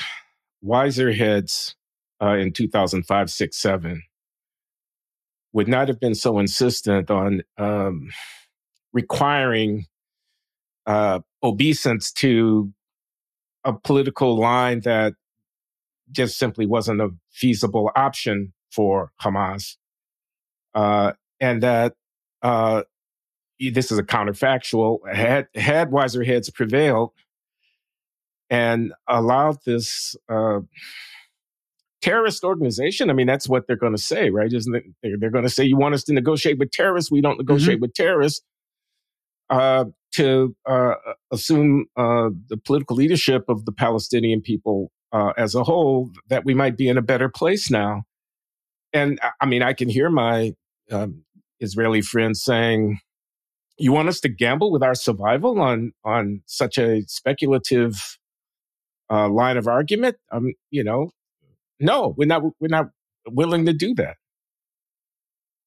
[0.61, 1.77] wiser heads
[2.21, 4.03] uh, in 2005, 6, 7
[5.53, 8.09] would not have been so insistent on um,
[8.91, 9.85] requiring
[10.85, 12.73] uh, obeisance to
[13.63, 15.13] a political line that
[16.11, 19.75] just simply wasn't a feasible option for Hamas.
[20.73, 21.93] Uh, and that
[22.41, 22.83] uh,
[23.59, 24.99] this is a counterfactual.
[25.11, 27.11] Had had wiser heads prevailed
[28.49, 30.59] and allowed this uh,
[32.01, 33.09] terrorist organization.
[33.09, 34.51] I mean, that's what they're going to say, right?
[34.51, 34.83] Isn't it?
[35.01, 37.11] They're, they're going to say, "You want us to negotiate with terrorists?
[37.11, 37.81] We don't negotiate mm-hmm.
[37.81, 38.41] with terrorists."
[39.49, 40.93] Uh, to uh,
[41.31, 46.53] assume uh, the political leadership of the Palestinian people uh, as a whole, that we
[46.53, 48.03] might be in a better place now.
[48.93, 50.53] And I mean, I can hear my
[50.91, 51.23] um,
[51.59, 52.99] Israeli friends saying,
[53.77, 58.17] you want us to gamble with our survival on on such a speculative
[59.09, 60.17] uh, line of argument?
[60.31, 61.11] Um, you know,
[61.79, 62.43] no, we're not.
[62.59, 62.89] We're not
[63.27, 64.17] willing to do that.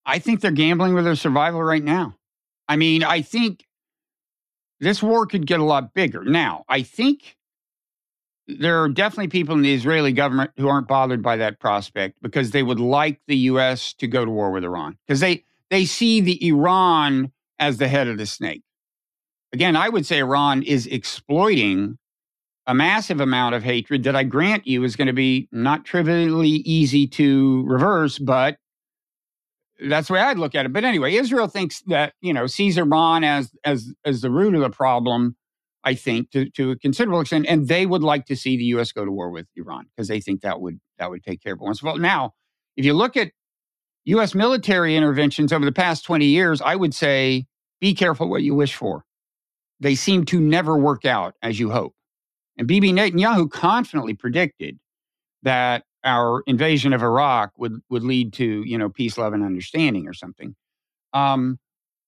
[0.05, 2.17] I think they're gambling with their survival right now.
[2.69, 3.65] I mean, I think
[4.81, 6.25] this war could get a lot bigger.
[6.25, 7.37] Now, I think
[8.47, 12.51] there are definitely people in the Israeli government who aren't bothered by that prospect because
[12.51, 13.95] they would like the U.S.
[13.95, 18.09] to go to war with Iran because they they see the Iran as the head
[18.09, 18.63] of the snake.
[19.53, 21.99] Again, I would say Iran is exploiting
[22.67, 26.49] a massive amount of hatred that I grant you is going to be not trivially
[26.49, 28.59] easy to reverse, but
[29.85, 30.73] that's the way I'd look at it.
[30.73, 34.61] But anyway, Israel thinks that, you know, sees Iran as as as the root of
[34.61, 35.37] the problem,
[35.85, 37.47] I think, to, to a considerable extent.
[37.49, 40.21] And they would like to see the US go to war with Iran because they
[40.21, 41.83] think that would that would take care of it once.
[41.83, 42.35] Well, now,
[42.77, 43.33] if you look at
[44.05, 47.47] US military interventions over the past 20 years, I would say
[47.81, 49.05] be careful what you wish for.
[49.81, 51.95] They seem to never work out as you hope.
[52.57, 54.79] And Bibi Netanyahu confidently predicted
[55.43, 60.07] that our invasion of Iraq would, would lead to, you know, peace, love, and understanding
[60.07, 60.55] or something.
[61.13, 61.59] Um,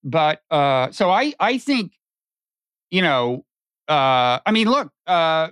[0.02, 1.92] but uh, so I, I think,
[2.90, 3.44] you know,
[3.88, 5.48] uh, I mean, look, uh,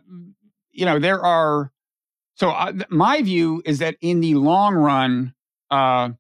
[0.73, 1.71] you know, there are.
[2.35, 5.35] So uh, my view is that in the long run,
[5.71, 6.11] uh,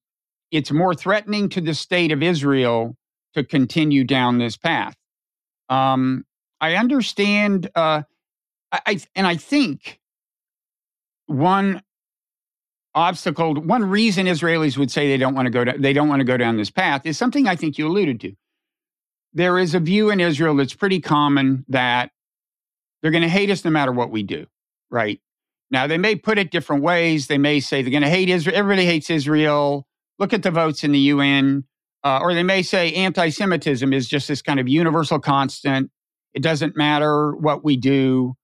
[0.50, 2.96] it's more threatening to the state of Israel
[3.34, 4.94] to continue down this path.
[5.68, 6.24] Um,
[6.60, 8.02] I understand, uh,
[8.70, 10.00] I, I, and I think
[11.26, 11.82] one
[12.94, 16.20] obstacle, one reason Israelis would say they don't want to go down, they don't want
[16.20, 18.34] to go down this path is something I think you alluded to.
[19.34, 22.10] There is a view in Israel that's pretty common that
[23.02, 24.46] they're going to hate us no matter what we do,
[24.90, 25.20] right?
[25.70, 27.28] Now they may put it different ways.
[27.28, 28.56] They may say they're going to hate Israel.
[28.56, 29.86] Everybody hates Israel.
[30.18, 31.64] Look at the votes in the UN
[32.04, 35.90] Uh, or they may say anti Semitism is just this kind of universal constant.
[36.34, 38.34] It doesn't matter what we do.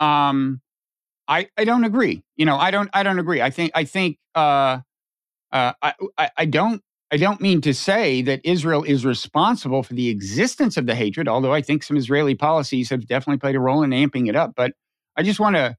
[0.00, 0.60] Um,
[1.28, 2.24] I, I don't agree.
[2.36, 3.42] You know, I don't I don't agree.
[3.42, 4.80] I think I think uh,
[5.52, 6.82] uh, I, I I don't
[7.14, 11.28] I don't mean to say that Israel is responsible for the existence of the hatred,
[11.28, 14.54] although I think some Israeli policies have definitely played a role in amping it up.
[14.56, 14.72] But
[15.16, 15.76] I just want to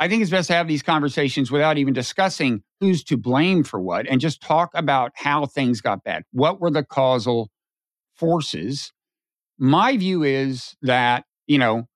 [0.00, 3.78] I think it's best to have these conversations without even discussing who's to blame for
[3.78, 6.24] what and just talk about how things got bad.
[6.32, 7.48] What were the causal
[8.16, 8.92] forces?
[9.56, 11.86] My view is that, you know,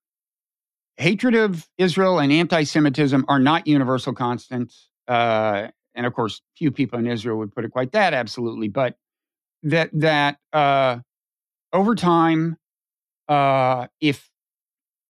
[0.97, 4.91] hatred of Israel and anti Semitism are not universal constants.
[5.09, 8.97] Uh, and of course, few people in Israel would put it quite that absolutely, but
[9.63, 10.99] that, that uh,
[11.73, 12.57] over time,
[13.29, 14.31] uh, if,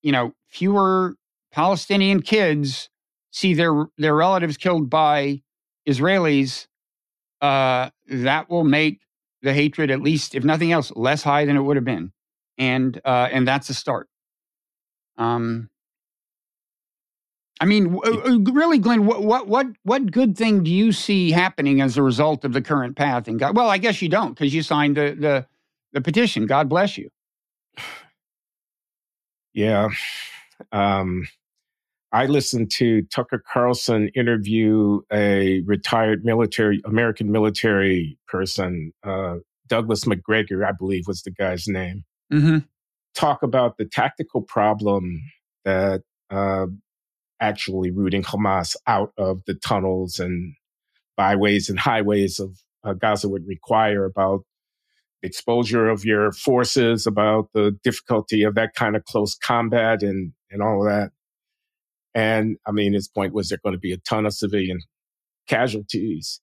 [0.02, 1.16] you know, fewer
[1.52, 2.88] Palestinian kids
[3.30, 5.42] see their their relatives killed by
[5.88, 6.66] Israelis,
[7.40, 9.00] uh, that will make
[9.42, 12.12] the hatred, at least if nothing else, less high than it would have been,
[12.58, 14.08] and uh, and that's a start.
[15.16, 15.68] Um,
[17.60, 21.80] I mean, uh, really, Glenn, what, what what what good thing do you see happening
[21.80, 23.52] as a result of the current path in Gaza?
[23.52, 25.46] Well, I guess you don't because you signed the the
[25.92, 26.46] the petition.
[26.46, 27.10] God bless you.
[29.52, 29.88] Yeah.
[30.72, 31.28] Um,
[32.12, 39.36] I listened to Tucker Carlson interview a retired military, American military person, uh,
[39.66, 42.58] Douglas Macgregor, I believe was the guy's name, mm-hmm.
[43.14, 45.22] talk about the tactical problem
[45.64, 46.66] that uh,
[47.40, 50.54] actually rooting Hamas out of the tunnels and
[51.16, 54.44] byways and highways of uh, Gaza would require about
[55.22, 60.62] exposure of your forces, about the difficulty of that kind of close combat and, and
[60.62, 61.10] all of that.
[62.14, 64.80] And I mean, his point was there going to be a ton of civilian
[65.48, 66.40] casualties,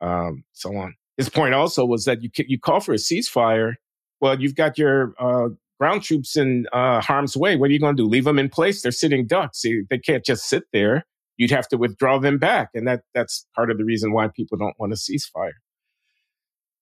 [0.00, 0.94] um, so on.
[1.16, 3.74] His point also was that you you call for a ceasefire.
[4.20, 7.56] Well, you've got your uh, ground troops in uh, harm's way.
[7.56, 8.08] What are you going to do?
[8.08, 8.82] Leave them in place?
[8.82, 9.62] They're sitting ducks.
[9.62, 11.04] They, can't just sit there.
[11.36, 14.56] You'd have to withdraw them back, and that that's part of the reason why people
[14.56, 15.52] don't want a ceasefire.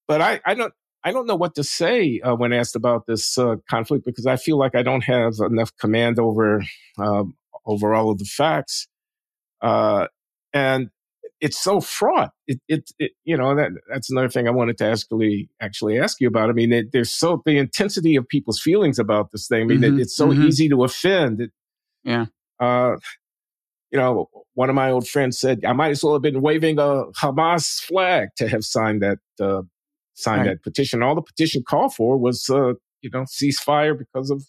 [0.07, 3.37] But I, I don't I don't know what to say uh, when asked about this
[3.37, 6.65] uh, conflict because I feel like I don't have enough command over
[6.99, 7.35] um,
[7.67, 8.87] over all of the facts.
[9.61, 10.07] Uh,
[10.53, 10.91] and
[11.45, 12.31] it's so fraught.
[12.47, 16.19] It, it, it, you know, that, that's another thing I wanted to actually, actually ask
[16.19, 16.49] you about.
[16.49, 19.61] I mean, it, there's so, the intensity of people's feelings about this thing.
[19.61, 19.99] I mean, mm-hmm.
[19.99, 20.45] it, it's so mm-hmm.
[20.45, 21.51] easy to offend.
[22.03, 22.27] yeah.
[22.59, 22.97] Uh,
[23.91, 26.79] you know, one of my old friends said, I might as well have been waving
[26.79, 29.63] a Hamas flag to have signed that, uh,
[30.15, 30.55] signed right.
[30.55, 31.03] that petition.
[31.03, 34.43] All the petition called for was, uh, you know, ceasefire because of,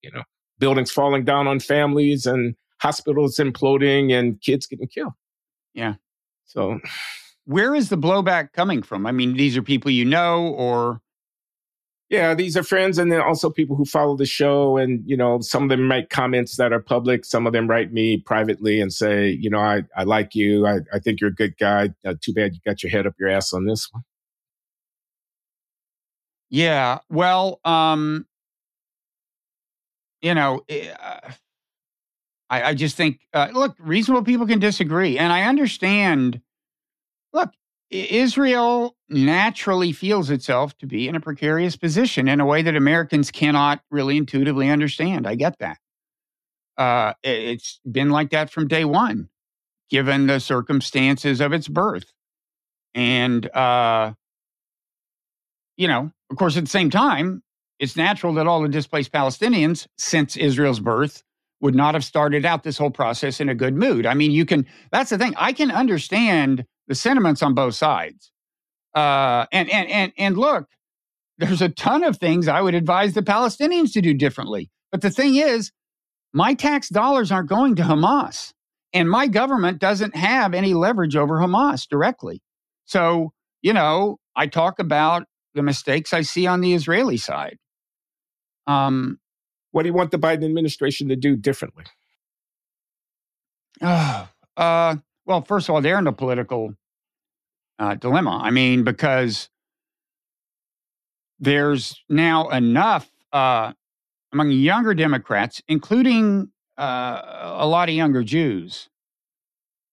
[0.00, 0.22] you know,
[0.58, 5.12] buildings falling down on families and hospitals imploding and kids getting killed.
[5.74, 5.94] Yeah.
[6.46, 6.78] So,
[7.44, 9.06] where is the blowback coming from?
[9.06, 11.00] I mean, these are people you know, or
[12.10, 14.76] yeah, these are friends, and then also people who follow the show.
[14.76, 17.24] And you know, some of them make comments that are public.
[17.24, 20.66] Some of them write me privately and say, you know, I I like you.
[20.66, 21.90] I I think you're a good guy.
[22.04, 24.04] Uh, too bad you got your head up your ass on this one.
[26.50, 27.00] Yeah.
[27.10, 28.26] Well, um,
[30.22, 31.32] you know, eh, uh,
[32.54, 35.18] I, I, just think, uh, look, reasonable people can disagree.
[35.18, 36.40] And I understand,
[37.32, 37.50] look,
[37.90, 43.30] Israel naturally feels itself to be in a precarious position in a way that Americans
[43.30, 45.26] cannot really intuitively understand.
[45.26, 45.78] I get that.
[46.76, 49.28] Uh, it's been like that from day one,
[49.90, 52.12] given the circumstances of its birth.
[52.94, 54.12] And, uh,
[55.76, 57.42] you know, of course, at the same time,
[57.80, 61.24] it's natural that all the displaced Palestinians since Israel's birth
[61.60, 64.06] would not have started out this whole process in a good mood.
[64.06, 65.34] I mean, you can, that's the thing.
[65.36, 68.30] I can understand the sentiments on both sides.
[68.94, 70.68] Uh, and, and, and, and look,
[71.38, 74.70] there's a ton of things I would advise the Palestinians to do differently.
[74.92, 75.72] But the thing is,
[76.32, 78.52] my tax dollars aren't going to Hamas,
[78.92, 82.42] and my government doesn't have any leverage over Hamas directly.
[82.84, 85.24] So, you know, I talk about
[85.54, 87.56] the mistakes I see on the Israeli side.
[88.66, 89.18] Um,
[89.74, 91.82] what do you want the Biden administration to do differently?
[93.82, 94.96] Uh, uh,
[95.26, 96.76] well, first of all, they're in a political
[97.80, 98.40] uh, dilemma.
[98.40, 99.48] I mean, because
[101.40, 103.72] there's now enough uh,
[104.32, 107.22] among younger Democrats, including uh,
[107.58, 108.88] a lot of younger Jews.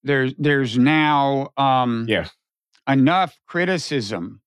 [0.03, 2.27] There's there's now um, yeah.
[2.88, 4.41] enough criticism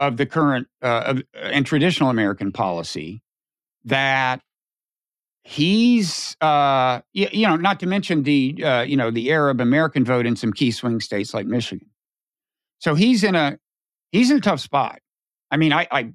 [0.00, 3.22] of the current uh, of, and traditional American policy
[3.84, 4.42] that
[5.44, 10.04] he's uh you, you, know not to mention the uh you know the arab american
[10.04, 11.86] vote in some key swing states like michigan
[12.78, 13.58] so he's in a
[14.10, 15.00] he's in a tough spot
[15.54, 16.12] I mean, I, I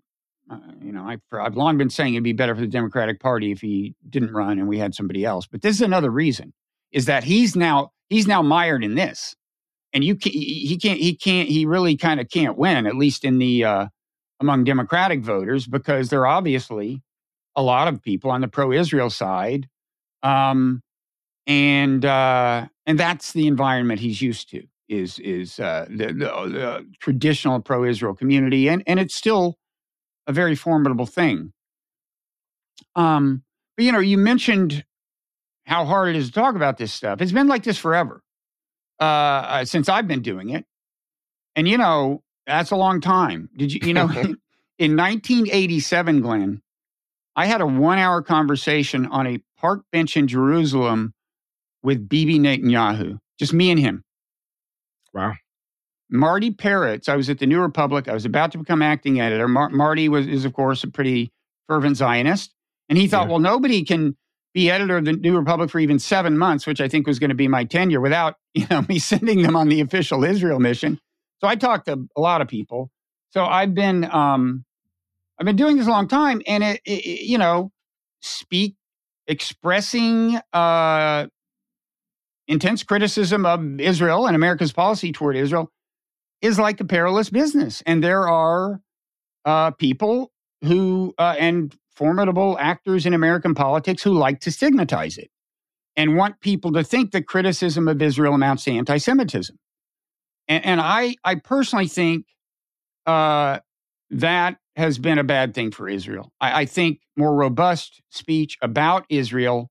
[0.51, 3.53] uh, you know, I, I've long been saying it'd be better for the Democratic Party
[3.53, 5.47] if he didn't run and we had somebody else.
[5.47, 6.51] But this is another reason:
[6.91, 9.35] is that he's now he's now mired in this,
[9.93, 13.23] and you can't, he can't he can't he really kind of can't win at least
[13.23, 13.87] in the uh,
[14.41, 17.01] among Democratic voters because they're obviously
[17.59, 19.67] a lot of people on the pro-Israel side,
[20.23, 20.81] um,
[21.45, 26.87] and uh, and that's the environment he's used to is is uh, the, the, the
[27.01, 29.57] traditional pro-Israel community, and and it's still
[30.25, 31.51] a very formidable thing.
[32.95, 33.43] Um,
[33.75, 34.85] but you know, you mentioned
[35.65, 37.21] how hard it is to talk about this stuff.
[37.21, 38.23] It's been like this forever
[39.01, 40.65] uh, uh, since I've been doing it,
[41.57, 43.49] and you know that's a long time.
[43.57, 43.81] Did you?
[43.83, 44.07] You know,
[44.79, 46.61] in 1987, Glenn,
[47.35, 51.13] I had a one-hour conversation on a park bench in Jerusalem
[51.83, 54.03] with Bibi Netanyahu, just me and him.
[55.13, 55.33] Wow.
[56.09, 58.07] Marty Peretz, I was at the New Republic.
[58.07, 59.47] I was about to become acting editor.
[59.47, 61.31] Mar- Marty was is of course a pretty
[61.67, 62.53] fervent Zionist,
[62.89, 63.31] and he thought, yeah.
[63.31, 64.17] well, nobody can
[64.53, 67.29] be editor of the New Republic for even seven months, which I think was going
[67.29, 70.99] to be my tenure, without you know me sending them on the official Israel mission.
[71.41, 72.89] So I talked to a lot of people.
[73.31, 74.65] So I've been um,
[75.39, 77.71] I've been doing this a long time, and it, it you know
[78.21, 78.75] speak
[79.27, 81.27] expressing uh,
[82.47, 85.71] intense criticism of Israel and America's policy toward Israel
[86.41, 87.83] is like a perilous business.
[87.85, 88.81] And there are
[89.45, 90.31] uh, people
[90.63, 95.29] who, uh, and formidable actors in American politics who like to stigmatize it
[95.95, 99.57] and want people to think that criticism of Israel amounts to anti Semitism.
[100.47, 102.25] And, and, I, I personally think
[103.05, 103.59] uh,
[104.09, 106.31] that has been a bad thing for Israel.
[106.41, 109.69] I, I think more robust speech about Israel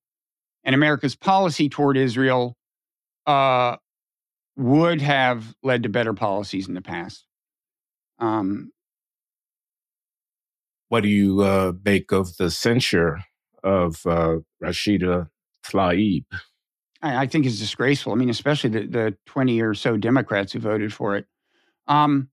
[0.64, 2.56] and America's policy toward Israel
[3.26, 3.76] uh,
[4.56, 7.24] would have led to better policies in the past.
[8.18, 8.70] Um,
[10.88, 13.20] what do you uh, make of the censure
[13.62, 15.28] of uh, Rashida
[15.64, 16.24] Tlaib?
[17.02, 18.12] I, I, think it's disgraceful.
[18.12, 21.26] I mean, especially the, the 20 or so Democrats who voted for it.
[21.86, 22.30] Um,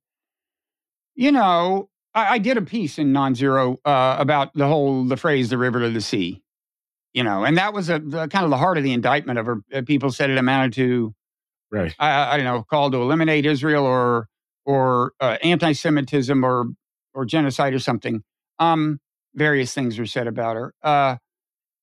[1.16, 5.50] you know, I, I, did a piece in Nonzero uh, about the whole, the phrase,
[5.50, 6.42] the river to the sea.
[7.14, 9.46] You know, and that was a, the, kind of the heart of the indictment of
[9.46, 9.58] her.
[9.74, 11.14] Uh, people said it amounted to
[11.72, 11.96] right.
[12.00, 14.28] I, I don't know, called to eliminate Israel or
[14.66, 16.72] or uh, anti-Semitism or
[17.14, 18.22] or genocide or something.
[18.60, 19.00] Um,
[19.34, 20.74] various things were said about her.
[20.84, 21.18] Uh,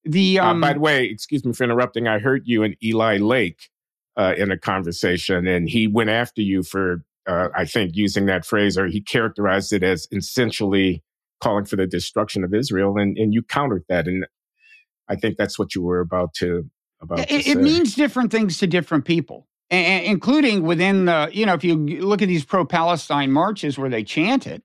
[0.05, 2.07] the um, uh, by the way, excuse me for interrupting.
[2.09, 3.71] I heard you and Eli Lake
[4.17, 8.45] uh, in a conversation, and he went after you for uh, I think using that
[8.45, 11.03] phrase, or he characterized it as essentially
[11.41, 14.27] calling for the destruction of Israel, and and you countered that, and
[15.09, 16.71] I think that's what you were about to
[17.01, 17.31] about.
[17.31, 21.65] It, it means different things to different people and, including within the, you know, if
[21.65, 24.63] you look at these pro Palestine marches where they chant it,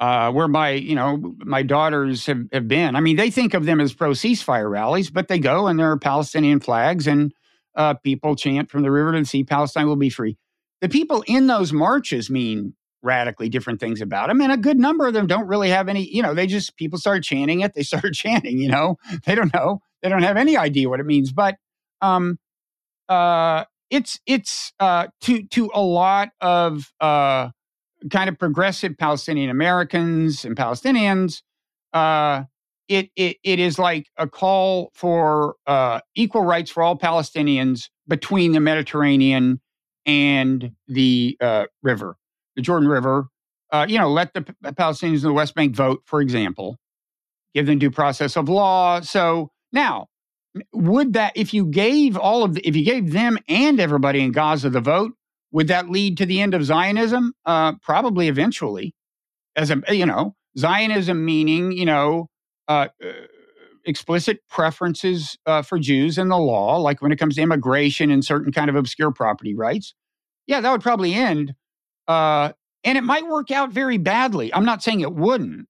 [0.00, 2.96] uh, where my, you know, my daughters have, have been.
[2.96, 5.90] I mean, they think of them as pro ceasefire rallies, but they go and there
[5.90, 7.32] are Palestinian flags and
[7.76, 10.36] uh, people chant from the river to the sea, Palestine will be free.
[10.80, 14.40] The people in those marches mean radically different things about them.
[14.40, 16.98] And a good number of them don't really have any, you know, they just, people
[16.98, 17.74] started chanting it.
[17.74, 18.96] They started chanting, you know,
[19.26, 19.80] they don't know.
[20.02, 21.32] They don't have any idea what it means.
[21.32, 21.56] But
[22.00, 22.38] um,
[23.08, 27.50] uh, it's it's uh, to to a lot of uh,
[28.10, 31.42] kind of progressive Palestinian Americans and Palestinians.
[31.92, 32.44] Uh,
[32.88, 38.52] it, it it is like a call for uh, equal rights for all Palestinians between
[38.52, 39.60] the Mediterranean
[40.06, 42.16] and the uh, river,
[42.56, 43.28] the Jordan River.
[43.72, 46.78] Uh, you know, let the Palestinians in the West Bank vote, for example,
[47.54, 49.00] give them due process of law.
[49.00, 50.08] So now
[50.72, 54.32] would that if you gave all of the, if you gave them and everybody in
[54.32, 55.12] Gaza the vote,
[55.52, 57.32] would that lead to the end of Zionism?
[57.44, 58.94] Uh, probably eventually.
[59.56, 62.28] As a you know, Zionism meaning you know
[62.68, 63.12] uh, uh,
[63.86, 68.24] explicit preferences uh, for Jews in the law, like when it comes to immigration and
[68.24, 69.94] certain kind of obscure property rights.
[70.46, 71.54] Yeah, that would probably end,
[72.06, 74.52] uh, and it might work out very badly.
[74.52, 75.68] I'm not saying it wouldn't,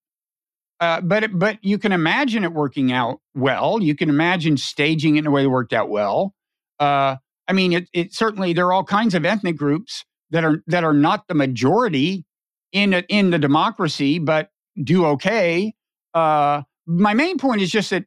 [0.80, 3.82] uh, but but you can imagine it working out well.
[3.82, 6.34] You can imagine staging it in a way that worked out well.
[6.80, 10.62] Uh, I mean, it, it, certainly there are all kinds of ethnic groups that are
[10.66, 12.24] that are not the majority
[12.72, 14.50] in a, in the democracy, but
[14.82, 15.74] do okay.
[16.12, 18.04] Uh, my main point is just that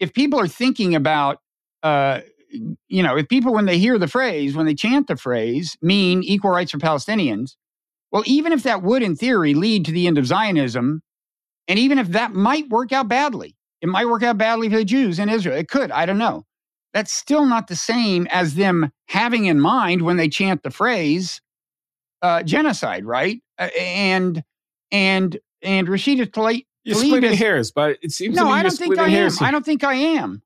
[0.00, 1.38] if people are thinking about,
[1.82, 2.20] uh,
[2.88, 6.22] you know, if people when they hear the phrase, when they chant the phrase, mean
[6.22, 7.56] equal rights for Palestinians,
[8.10, 11.02] well, even if that would, in theory, lead to the end of Zionism,
[11.66, 14.84] and even if that might work out badly, it might work out badly for the
[14.84, 15.56] Jews in Israel.
[15.56, 15.90] It could.
[15.90, 16.44] I don't know.
[16.92, 21.40] That's still not the same as them having in mind when they chant the phrase
[22.22, 23.42] uh, genocide, right?
[23.58, 24.42] Uh, and
[24.92, 26.62] and and Rashida.
[26.84, 29.30] You're splitting is, hairs, but it seems no, I don't think I am.
[29.40, 30.42] I don't think I am.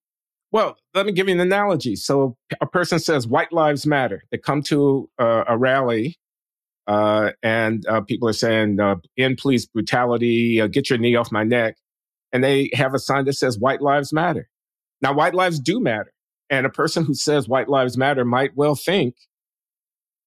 [0.50, 1.96] Well, let me give you an analogy.
[1.96, 4.22] So a person says white lives matter.
[4.30, 6.16] They come to uh, a rally
[6.88, 11.30] uh, and uh, people are saying, uh, end police brutality, uh, get your knee off
[11.30, 11.76] my neck.
[12.32, 14.48] And they have a sign that says white lives matter.
[15.02, 16.12] Now, white lives do matter.
[16.50, 19.16] And a person who says white lives matter might well think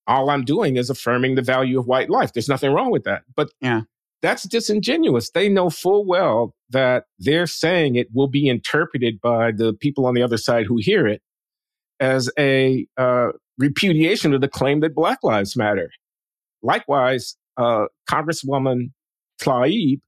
[0.05, 2.31] all I'm doing is affirming the value of white life.
[2.33, 3.23] There's nothing wrong with that.
[3.35, 3.81] But yeah.
[4.21, 5.31] That's disingenuous.
[5.31, 10.13] They know full well that they're saying it will be interpreted by the people on
[10.13, 11.21] the other side who hear it
[11.99, 15.91] as a uh, repudiation of the claim that Black Lives Matter.
[16.61, 18.91] Likewise, uh, Congresswoman
[19.41, 19.99] Tlaib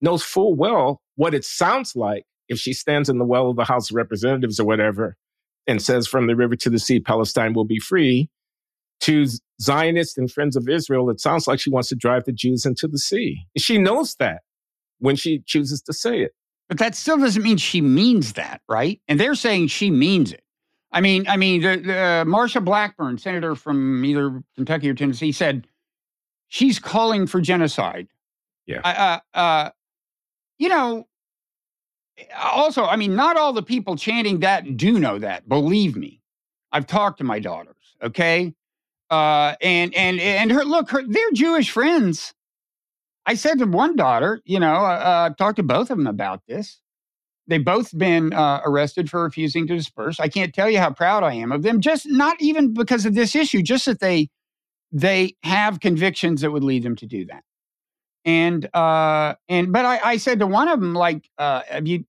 [0.00, 3.64] knows full well what it sounds like if she stands in the well of the
[3.64, 5.16] House of Representatives or whatever
[5.66, 8.28] and says, from the river to the sea, Palestine will be free.
[9.00, 9.26] To
[9.60, 12.86] Zionists and friends of Israel, it sounds like she wants to drive the Jews into
[12.86, 13.46] the sea.
[13.56, 14.42] She knows that
[14.98, 16.32] when she chooses to say it.
[16.68, 19.00] But that still doesn't mean she means that, right?
[19.08, 20.44] And they're saying she means it.
[20.92, 25.32] I mean, I mean, the, the uh, Marsha Blackburn, senator from either Kentucky or Tennessee,
[25.32, 25.66] said
[26.48, 28.08] she's calling for genocide.
[28.66, 28.80] Yeah.
[29.34, 29.70] Uh, uh,
[30.58, 31.06] you know,
[32.38, 35.48] also, I mean, not all the people chanting that do know that.
[35.48, 36.20] Believe me,
[36.70, 37.96] I've talked to my daughters.
[38.02, 38.54] Okay,
[39.10, 42.32] uh, and and and her look, her, they're Jewish friends.
[43.26, 46.42] I said to one daughter, you know, uh, I've talked to both of them about
[46.46, 46.80] this.
[47.46, 50.20] They've both been uh, arrested for refusing to disperse.
[50.20, 51.80] I can't tell you how proud I am of them.
[51.80, 54.28] Just not even because of this issue, just that they
[54.92, 57.42] they have convictions that would lead them to do that.
[58.24, 62.04] And uh, and but I, I said to one of them, like, uh, have you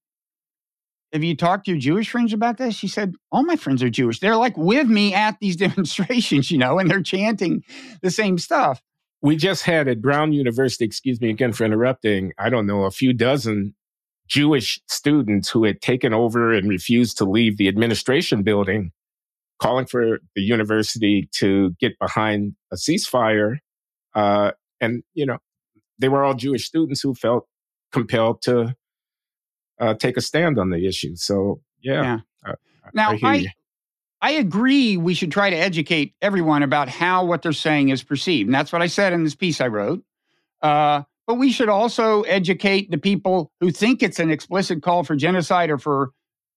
[1.12, 2.74] have you talked to your Jewish friends about this?
[2.74, 4.20] She said, all my friends are Jewish.
[4.20, 7.62] They're like with me at these demonstrations, you know, and they're chanting
[8.00, 8.82] the same stuff.
[9.20, 12.90] We just had at Brown University, excuse me again for interrupting, I don't know, a
[12.90, 13.74] few dozen
[14.26, 18.90] Jewish students who had taken over and refused to leave the administration building
[19.60, 23.58] calling for the university to get behind a ceasefire.
[24.12, 24.50] Uh,
[24.80, 25.38] and, you know,
[26.00, 27.46] they were all Jewish students who felt
[27.92, 28.74] compelled to
[29.82, 31.16] uh, take a stand on the issue.
[31.16, 32.20] So, yeah.
[32.46, 32.54] yeah.
[32.94, 33.46] Now, I, I,
[34.20, 38.48] I, agree we should try to educate everyone about how what they're saying is perceived.
[38.48, 40.04] And that's what I said in this piece I wrote.
[40.60, 45.16] Uh, but we should also educate the people who think it's an explicit call for
[45.16, 46.10] genocide or for,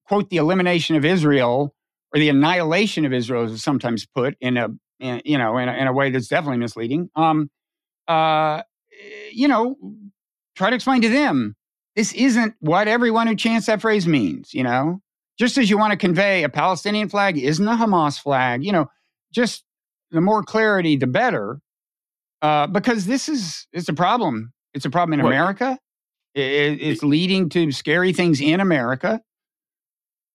[0.08, 1.74] quote, the elimination of Israel
[2.14, 4.70] or the annihilation of Israel, as sometimes put in a,
[5.00, 7.10] in, you know, in a, in a, way that's definitely misleading.
[7.16, 7.50] Um,
[8.08, 8.62] uh,
[9.32, 9.78] you know,
[10.56, 11.56] try to explain to them
[11.96, 14.54] this isn't what everyone who chants that phrase means.
[14.54, 15.02] You know,
[15.40, 18.64] just as you want to convey a Palestinian flag isn't a Hamas flag.
[18.64, 18.90] You know,
[19.34, 19.64] just
[20.12, 21.60] the more clarity, the better.
[22.42, 24.54] Uh, because this is it's a problem.
[24.74, 25.32] It's a problem in what?
[25.32, 25.80] America.
[26.34, 29.22] It, it's leading to scary things in America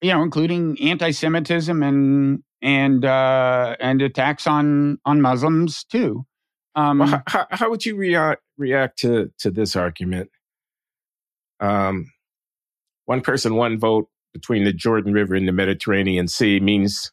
[0.01, 6.25] you know, including anti-Semitism and and uh, and attacks on on Muslims too.
[6.75, 10.31] Um, well, how, how, would you react react to to this argument?
[11.61, 12.13] Um,
[13.05, 17.13] one person, one vote between the Jordan River and the Mediterranean Sea means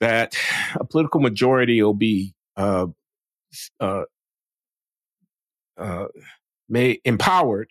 [0.00, 0.36] that
[0.74, 2.86] a political majority will be uh,
[3.80, 4.02] uh,
[5.76, 6.06] uh,
[6.68, 7.70] may empowered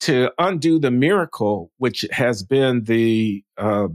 [0.00, 3.88] to undo the miracle, which has been the uh,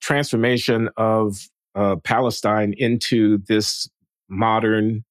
[0.00, 3.88] transformation of uh, Palestine into this
[4.28, 5.04] modern,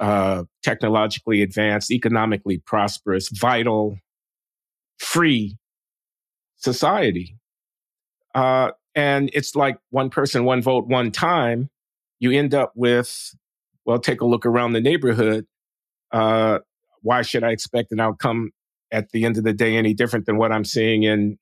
[0.00, 3.96] uh, technologically advanced, economically prosperous, vital,
[4.98, 5.56] free
[6.56, 7.36] society.
[8.34, 11.70] Uh, and it's like one person, one vote, one time.
[12.20, 13.34] You end up with,
[13.84, 15.46] well, take a look around the neighborhood.
[16.12, 16.60] Uh,
[17.02, 18.50] why should I expect an outcome
[18.90, 21.38] at the end of the day any different than what I'm seeing in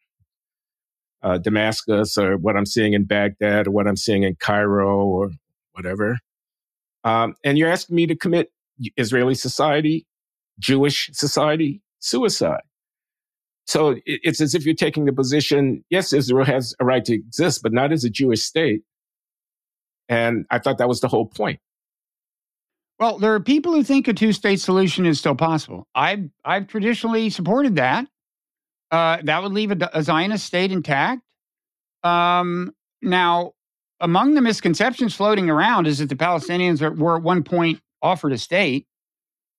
[1.22, 5.30] uh, Damascus or what I'm seeing in Baghdad or what I'm seeing in Cairo or
[5.72, 6.18] whatever.
[7.04, 8.52] Um, and you're asking me to commit
[8.96, 10.06] Israeli society,
[10.58, 12.62] Jewish society, suicide.
[13.66, 17.62] So it's as if you're taking the position, yes, Israel has a right to exist,
[17.62, 18.82] but not as a Jewish state.
[20.08, 21.60] And I thought that was the whole point.
[22.98, 25.86] Well, there are people who think a two-state solution is still possible.
[25.94, 28.06] I've I've traditionally supported that.
[28.90, 31.22] Uh, that would leave a, a Zionist state intact.
[32.04, 33.52] Um, now,
[34.02, 38.32] among the misconceptions floating around is that the Palestinians are, were at one point offered
[38.32, 38.86] a state.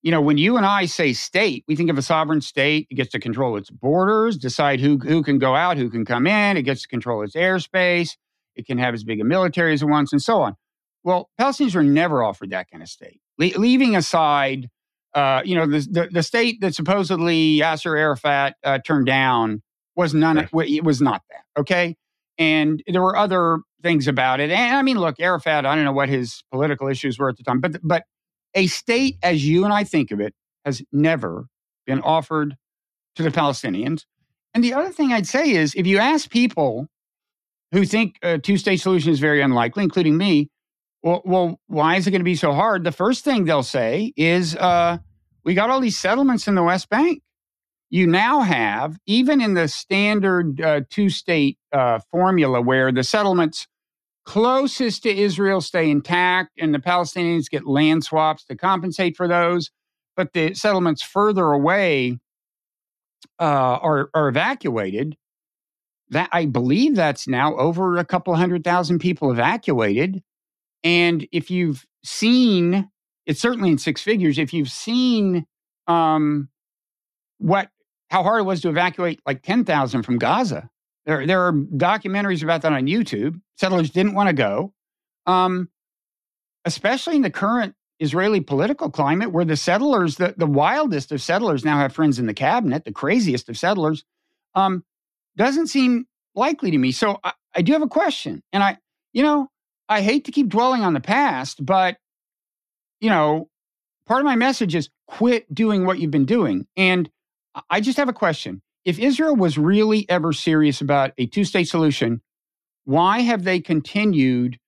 [0.03, 2.87] You know, when you and I say state, we think of a sovereign state.
[2.91, 6.27] It gets to control its borders, decide who who can go out, who can come
[6.27, 6.57] in.
[6.57, 8.17] It gets to control its airspace.
[8.55, 10.55] It can have as big a military as it wants, and so on.
[11.03, 13.21] Well, Palestinians were never offered that kind of state.
[13.39, 14.69] Le- leaving aside,
[15.13, 19.61] uh, you know, the, the, the state that supposedly Yasser Arafat uh, turned down
[19.95, 20.49] was none.
[20.51, 20.69] Right.
[20.69, 21.61] It was not that.
[21.61, 21.95] Okay,
[22.37, 24.49] and there were other things about it.
[24.49, 25.65] And I mean, look, Arafat.
[25.65, 28.05] I don't know what his political issues were at the time, but but
[28.55, 30.33] a state as you and I think of it
[30.65, 31.45] has never
[31.85, 32.55] been offered
[33.15, 34.05] to the Palestinians.
[34.53, 36.87] And the other thing I'd say is, if you ask people
[37.71, 40.49] who think a two-state solution is very unlikely, including me,
[41.01, 42.83] well, well, why is it going to be so hard?
[42.83, 44.99] The first thing they'll say is, uh,
[45.43, 47.21] we got all these settlements in the West Bank.
[47.89, 53.67] You now have, even in the standard uh, two state uh, formula, where the settlements
[54.25, 59.71] closest to Israel stay intact and the Palestinians get land swaps to compensate for those,
[60.15, 62.19] but the settlements further away
[63.39, 63.43] uh,
[63.81, 65.17] are, are evacuated.
[66.09, 70.21] That I believe that's now over a couple hundred thousand people evacuated.
[70.83, 72.89] And if you've seen,
[73.25, 74.37] it's certainly in six figures.
[74.37, 75.45] If you've seen
[75.87, 76.49] um,
[77.39, 77.69] what
[78.11, 80.69] how hard it was to evacuate like ten thousand from Gaza,
[81.05, 83.39] there there are documentaries about that on YouTube.
[83.57, 84.73] Settlers didn't want to go,
[85.25, 85.69] um,
[86.65, 91.63] especially in the current Israeli political climate, where the settlers, the, the wildest of settlers,
[91.63, 94.03] now have friends in the cabinet, the craziest of settlers,
[94.55, 94.83] um,
[95.37, 96.91] doesn't seem likely to me.
[96.91, 98.77] So I, I do have a question, and I,
[99.13, 99.49] you know,
[99.89, 101.97] I hate to keep dwelling on the past, but
[102.99, 103.49] you know,
[104.07, 106.65] part of my message is quit doing what you've been doing.
[106.77, 107.09] And
[107.69, 108.61] I just have a question.
[108.85, 112.21] If Israel was really ever serious about a two state solution,
[112.85, 114.59] why have they continued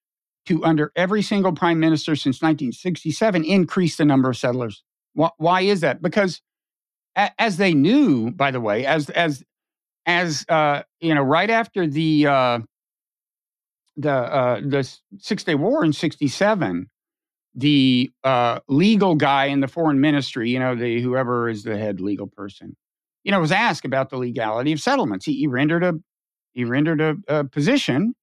[0.45, 4.84] to, under every single prime minister since 1967, increase the number of settlers?
[5.13, 6.01] Why, why is that?
[6.01, 6.41] Because
[7.16, 9.43] as they knew, by the way, as as
[10.05, 12.59] as uh, you know, right after the uh,
[13.97, 14.89] the uh, the
[15.20, 16.89] Six Day War in '67,
[17.55, 22.01] the uh, legal guy in the foreign ministry, you know, the whoever is the head
[22.01, 22.76] legal person,
[23.26, 25.26] you know, was asked about the legality of settlements.
[25.26, 25.95] He, he rendered a
[26.53, 28.13] he rendered a, a position.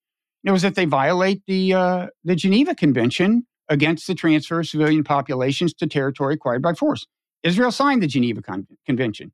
[0.44, 5.04] It was that they violate the uh, the Geneva Convention against the transfer of civilian
[5.04, 7.06] populations to territory acquired by force.
[7.42, 9.32] Israel signed the Geneva Con- Convention,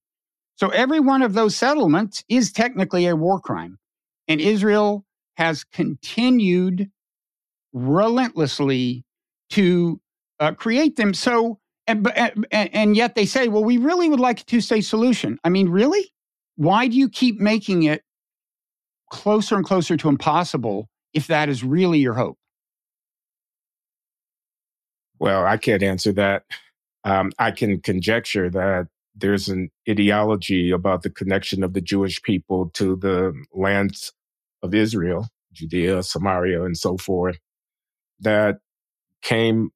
[0.56, 3.78] so every one of those settlements is technically a war crime,
[4.26, 5.04] and Israel
[5.36, 6.90] has continued
[7.72, 9.04] relentlessly
[9.50, 10.00] to
[10.40, 11.12] uh, create them.
[11.12, 11.58] So,
[11.88, 12.12] and,
[12.52, 15.38] and, and yet they say, well, we really would like a two state solution.
[15.42, 16.12] I mean, really?
[16.56, 18.02] Why do you keep making it
[19.10, 22.36] closer and closer to impossible if that is really your hope?
[25.18, 26.44] Well, I can't answer that.
[27.04, 32.70] Um, I can conjecture that there's an ideology about the connection of the Jewish people
[32.74, 34.12] to the lands
[34.62, 37.38] of Israel, Judea, Samaria, and so forth,
[38.20, 38.58] that
[39.22, 39.70] came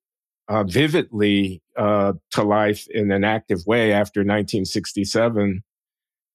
[0.49, 5.63] uh, vividly uh, to life in an active way after 1967.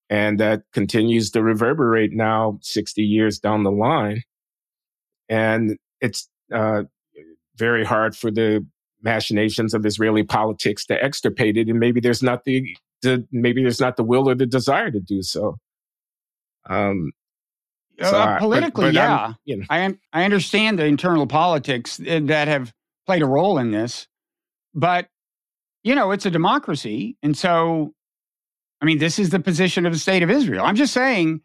[0.09, 4.23] And that continues to reverberate now, 60 years down the line.
[5.27, 6.83] And it's uh,
[7.57, 8.65] very hard for the
[9.01, 11.67] machinations of Israeli politics to extirpate it.
[11.67, 14.99] And maybe there's not the, the maybe there's not the will or the desire to
[14.99, 15.57] do so.
[16.69, 17.11] Um,
[17.99, 19.65] so uh, politically, but, but yeah, you know.
[19.69, 22.71] I I understand the internal politics eh, that have
[23.07, 24.07] played a role in this,
[24.75, 25.07] but
[25.83, 27.93] you know it's a democracy, and so
[28.81, 30.65] I mean this is the position of the state of Israel.
[30.65, 31.41] I'm just saying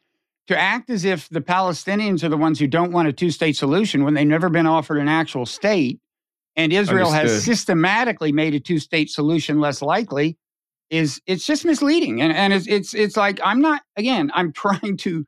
[0.49, 4.05] to act as if the Palestinians are the ones who don't want a two-state solution
[4.05, 6.01] when they've never been offered an actual state,
[6.57, 7.31] and Israel Understood.
[7.31, 10.37] has systematically made a two-state solution less likely.
[10.91, 14.31] Is it's just misleading, and and it's it's it's like I'm not again.
[14.35, 15.25] I'm trying to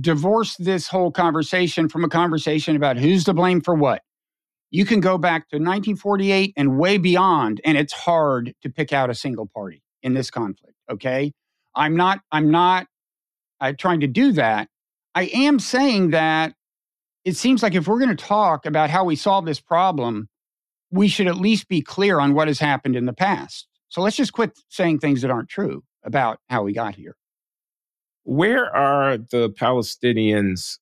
[0.00, 4.02] divorce this whole conversation from a conversation about who's to blame for what.
[4.76, 9.08] You can go back to 1948 and way beyond, and it's hard to pick out
[9.08, 10.74] a single party in this conflict.
[10.90, 11.32] Okay.
[11.74, 12.86] I'm not, I'm not
[13.58, 14.68] uh, trying to do that.
[15.14, 16.52] I am saying that
[17.24, 20.28] it seems like if we're going to talk about how we solve this problem,
[20.90, 23.68] we should at least be clear on what has happened in the past.
[23.88, 27.16] So let's just quit saying things that aren't true about how we got here.
[28.24, 30.76] Where are the Palestinians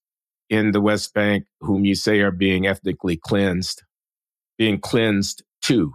[0.49, 3.83] in the West Bank whom you say are being ethnically cleansed,
[4.57, 5.93] being cleansed to?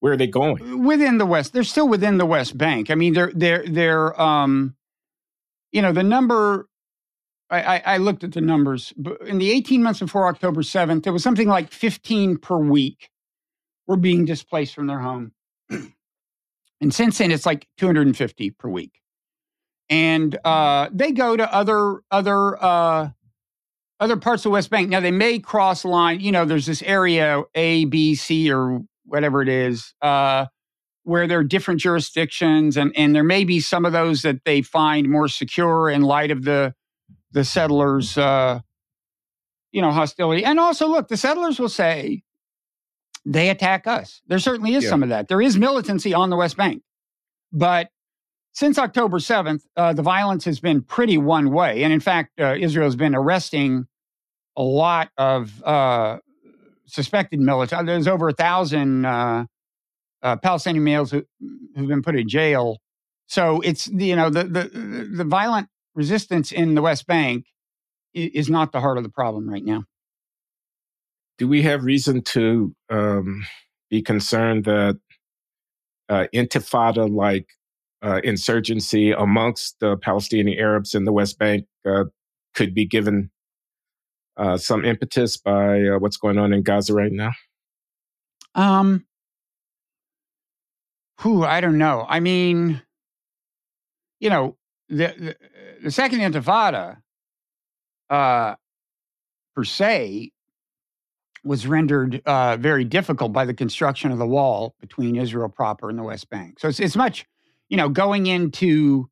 [0.00, 0.84] Where are they going?
[0.84, 2.90] Within the West, they're still within the West Bank.
[2.90, 4.76] I mean, they're they're they're um,
[5.72, 6.68] you know, the number.
[7.48, 8.92] I, I looked at the numbers.
[9.24, 13.08] In the 18 months before October 7th, there was something like 15 per week
[13.86, 15.30] were being displaced from their home.
[15.70, 19.00] and since then, it's like 250 per week
[19.88, 23.10] and uh, they go to other other uh,
[24.00, 24.88] other parts of the West Bank.
[24.88, 26.20] Now they may cross line.
[26.20, 30.46] You know, there's this area A, B, C, or whatever it is, uh,
[31.04, 34.62] where there are different jurisdictions, and and there may be some of those that they
[34.62, 36.74] find more secure in light of the
[37.32, 38.60] the settlers, uh,
[39.72, 40.44] you know, hostility.
[40.44, 42.22] And also, look, the settlers will say
[43.24, 44.22] they attack us.
[44.26, 44.90] There certainly is yeah.
[44.90, 45.28] some of that.
[45.28, 46.82] There is militancy on the West Bank,
[47.52, 47.88] but
[48.56, 51.82] since October 7th, uh, the violence has been pretty one way.
[51.82, 53.86] And in fact, uh, Israel has been arresting
[54.56, 56.20] a lot of uh,
[56.86, 57.84] suspected militants.
[57.84, 59.44] There's over a thousand uh,
[60.22, 61.22] uh, Palestinian males who,
[61.76, 62.78] who've been put in jail.
[63.26, 67.44] So it's you know the the the violent resistance in the West Bank
[68.14, 69.84] is not the heart of the problem right now.
[71.36, 73.44] Do we have reason to um,
[73.90, 74.98] be concerned that
[76.08, 77.48] uh, intifada like
[78.06, 82.04] uh, insurgency amongst the Palestinian Arabs in the West Bank uh,
[82.54, 83.30] could be given
[84.36, 87.32] uh, some impetus by uh, what's going on in Gaza right now?
[88.54, 89.04] Um,
[91.20, 92.06] who I don't know.
[92.08, 92.80] I mean,
[94.20, 94.56] you know,
[94.88, 95.36] the the,
[95.84, 96.98] the second Intifada,
[98.08, 98.54] uh,
[99.56, 100.30] per se,
[101.42, 105.98] was rendered uh, very difficult by the construction of the wall between Israel proper and
[105.98, 106.60] the West Bank.
[106.60, 107.26] So it's, it's much
[107.68, 109.08] you know, going into,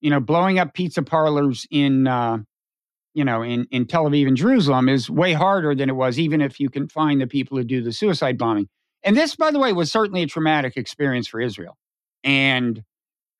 [0.00, 2.38] you know, blowing up pizza parlors in, uh,
[3.14, 6.40] you know, in, in Tel Aviv and Jerusalem is way harder than it was, even
[6.40, 8.68] if you can find the people who do the suicide bombing.
[9.02, 11.76] And this, by the way, was certainly a traumatic experience for Israel.
[12.24, 12.82] And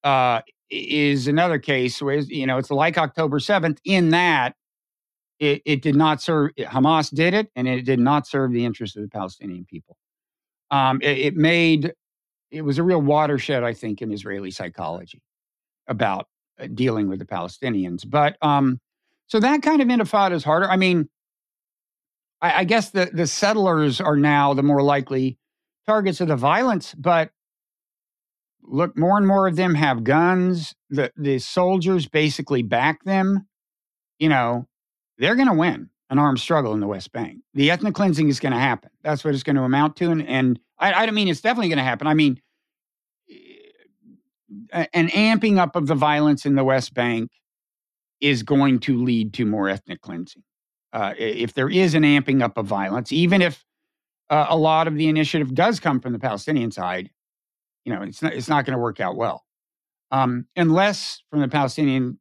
[0.05, 4.55] uh, is another case where, you know, it's like October 7th in that
[5.39, 8.97] it, it did not serve, Hamas did it, and it did not serve the interests
[8.97, 9.97] of the Palestinian people.
[10.71, 11.93] Um, it, it, made
[12.51, 15.23] it was a real watershed, I think, in Israeli psychology
[15.89, 16.29] about
[16.61, 18.09] uh, dealing with the Palestinians.
[18.09, 18.81] But um,
[19.27, 20.69] so that kind of intifada is harder.
[20.69, 21.09] I mean,
[22.41, 25.39] I, I guess the the settlers are now the more likely
[25.87, 27.31] targets of the violence, but
[28.63, 30.75] look, more and more of them have guns.
[30.91, 33.47] The the soldiers basically back them.
[34.19, 34.67] You know,
[35.19, 37.39] they're going to win an armed struggle in the West Bank.
[37.55, 38.91] The ethnic cleansing is going to happen.
[39.03, 40.11] That's what it's going to amount to.
[40.11, 42.07] And, and I, I don't mean it's definitely going to happen.
[42.07, 42.41] I mean,
[44.73, 47.31] an amping up of the violence in the West Bank
[48.21, 50.43] is going to lead to more ethnic cleansing.
[50.93, 53.65] Uh, if there is an amping up of violence, even if
[54.31, 57.11] uh, a lot of the initiative does come from the Palestinian side,
[57.85, 59.45] you know, it's not, it's not going to work out well.
[60.11, 62.19] Um, unless from the Palestinian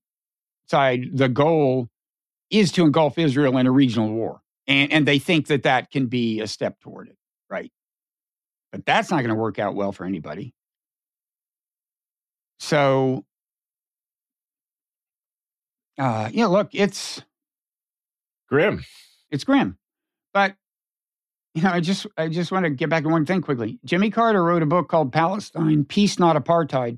[0.68, 1.90] side, the goal
[2.50, 4.42] is to engulf Israel in a regional war.
[4.68, 7.18] And, and they think that that can be a step toward it,
[7.50, 7.72] right?
[8.76, 10.54] But that's not going to work out well for anybody.
[12.60, 13.24] So,
[15.98, 17.22] uh, yeah, look, it's
[18.50, 18.84] grim.
[19.32, 19.78] It's grim.
[20.34, 20.56] But
[21.54, 23.80] you know, I just I just want to get back to one thing quickly.
[23.86, 26.98] Jimmy Carter wrote a book called Palestine: Peace, Not Apartheid.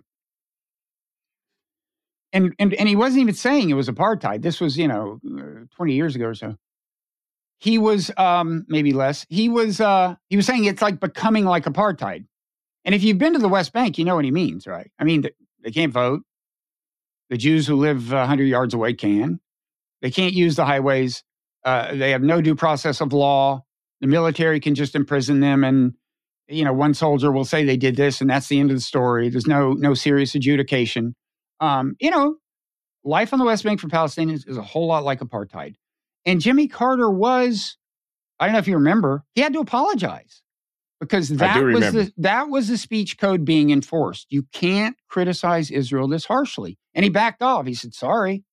[2.34, 4.42] And, and and he wasn't even saying it was apartheid.
[4.42, 6.56] This was, you know, uh, 20 years ago or so.
[7.60, 9.26] He was um maybe less.
[9.30, 12.26] He was uh he was saying it's like becoming like apartheid.
[12.86, 14.90] And if you've been to the West Bank, you know what he means, right?
[14.98, 15.26] I mean,
[15.64, 16.22] they can't vote.
[17.30, 19.42] The Jews who live 100 yards away can.
[20.02, 21.24] They can't use the highways.
[21.66, 23.66] Uh, they have no due process of law.
[24.00, 25.94] The military can just imprison them, and
[26.48, 28.82] you know, one soldier will say they did this, and that's the end of the
[28.82, 29.30] story.
[29.30, 31.16] There's no no serious adjudication.
[31.60, 32.36] Um, you know,
[33.04, 35.76] life on the West Bank for Palestinians is a whole lot like apartheid.
[36.28, 37.78] And Jimmy Carter was,
[38.40, 40.44] I don't know if you remember, he had to apologize
[41.00, 44.28] because that was the that was the speech code being enforced.
[44.30, 46.78] You can't criticize Israel this harshly.
[46.94, 47.66] And he backed off.
[47.66, 48.44] He said, "Sorry."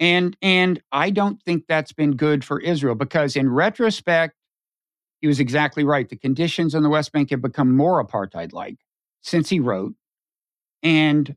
[0.00, 4.34] And and I don't think that's been good for Israel because in retrospect,
[5.20, 6.08] he was exactly right.
[6.08, 8.78] The conditions in the West Bank have become more apartheid-like
[9.22, 9.94] since he wrote.
[10.82, 11.36] And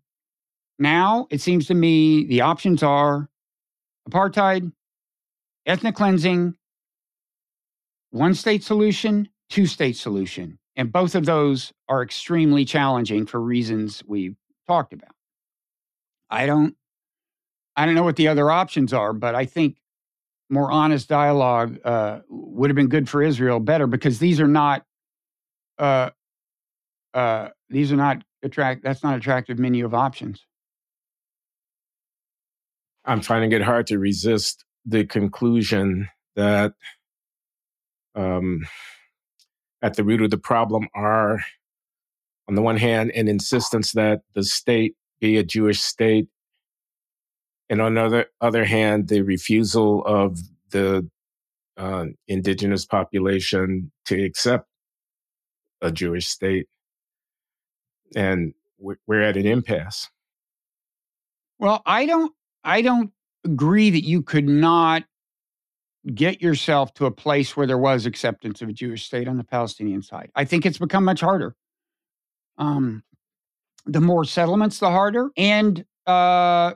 [0.79, 3.29] now it seems to me the options are
[4.09, 4.71] apartheid,
[5.68, 6.55] ethnic cleansing,
[8.11, 10.57] one state solution, two state solution.
[10.76, 14.38] And both of those are extremely challenging for reasons we've
[14.68, 15.11] talked about.
[16.30, 16.76] I don't
[17.76, 19.78] I don't know what the other options are, but I think
[20.49, 24.84] more honest dialogue uh, would have been good for Israel better because these are not
[25.78, 26.09] uh,
[27.13, 30.45] uh, these are not attract that's not attractive menu of options.
[33.05, 36.73] I'm finding it hard to resist the conclusion that
[38.15, 38.65] um,
[39.81, 41.39] at the root of the problem are,
[42.47, 46.27] on the one hand, an insistence that the state be a Jewish state,
[47.69, 51.07] and on the other, other hand, the refusal of the
[51.75, 54.67] uh, indigenous population to accept
[55.81, 56.67] a Jewish state,
[58.15, 60.09] and we're at an impasse.
[61.59, 62.33] Well, I don't.
[62.63, 63.11] I don't
[63.45, 65.03] agree that you could not
[66.13, 69.43] get yourself to a place where there was acceptance of a Jewish state on the
[69.43, 70.31] Palestinian side.
[70.35, 71.55] I think it's become much harder.
[72.57, 73.03] Um,
[73.85, 75.29] the more settlements, the harder.
[75.38, 76.73] And uh,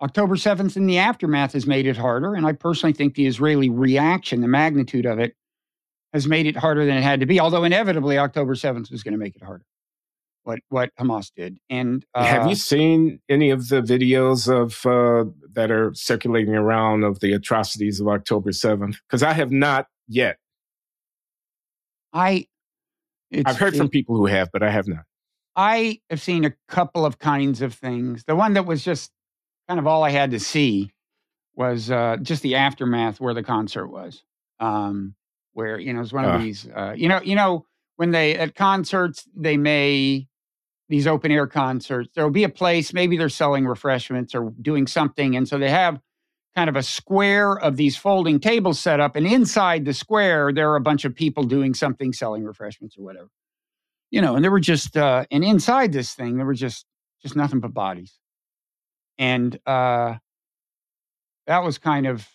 [0.00, 2.34] October 7th in the aftermath has made it harder.
[2.34, 5.34] And I personally think the Israeli reaction, the magnitude of it,
[6.12, 7.40] has made it harder than it had to be.
[7.40, 9.64] Although inevitably October 7th was going to make it harder.
[10.48, 11.58] What what Hamas did.
[11.68, 17.04] And uh, have you seen any of the videos of uh, that are circulating around
[17.04, 18.96] of the atrocities of October 7th?
[19.06, 20.38] Because I have not yet.
[22.14, 22.46] I
[23.44, 25.04] I've heard it, from people who have, but I have not.
[25.54, 28.24] I have seen a couple of kinds of things.
[28.24, 29.10] The one that was just
[29.68, 30.90] kind of all I had to see
[31.56, 34.22] was uh, just the aftermath where the concert was.
[34.60, 35.14] Um,
[35.52, 36.38] where you know it's one of uh.
[36.38, 40.26] these uh, you know you know when they at concerts they may
[40.88, 44.86] these open air concerts there will be a place maybe they're selling refreshments or doing
[44.86, 46.00] something and so they have
[46.54, 50.70] kind of a square of these folding tables set up and inside the square there
[50.70, 53.28] are a bunch of people doing something selling refreshments or whatever.
[54.10, 56.84] You know and there were just uh and inside this thing there were just
[57.22, 58.18] just nothing but bodies.
[59.18, 60.16] And uh
[61.46, 62.28] that was kind of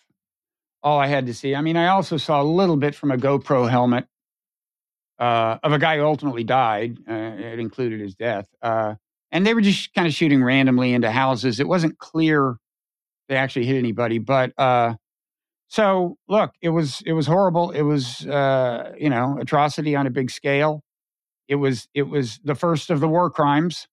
[0.82, 1.54] all I had to see.
[1.54, 4.06] I mean, I also saw a little bit from a GoPro helmet
[5.18, 6.98] uh, of a guy who ultimately died.
[7.08, 8.48] Uh, it included his death.
[8.62, 8.94] Uh,
[9.30, 11.60] and they were just kind of shooting randomly into houses.
[11.60, 12.56] It wasn't clear
[13.28, 14.18] they actually hit anybody.
[14.18, 14.94] But uh,
[15.68, 17.70] so, look, it was it was horrible.
[17.70, 20.82] It was uh, you know atrocity on a big scale.
[21.48, 23.88] It was it was the first of the war crimes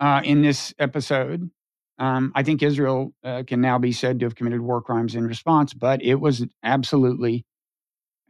[0.00, 1.50] uh, in this episode.
[1.98, 5.74] Um, I think Israel can now be said to have committed war crimes in response,
[5.74, 7.44] but it was absolutely,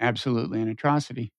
[0.00, 1.30] absolutely an atrocity.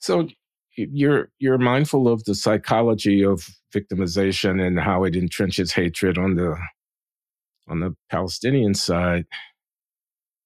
[0.00, 0.28] So
[0.76, 6.56] you're you're mindful of the psychology of victimization and how it entrenches hatred on the
[7.68, 9.26] on the Palestinian side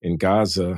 [0.00, 0.76] in Gaza.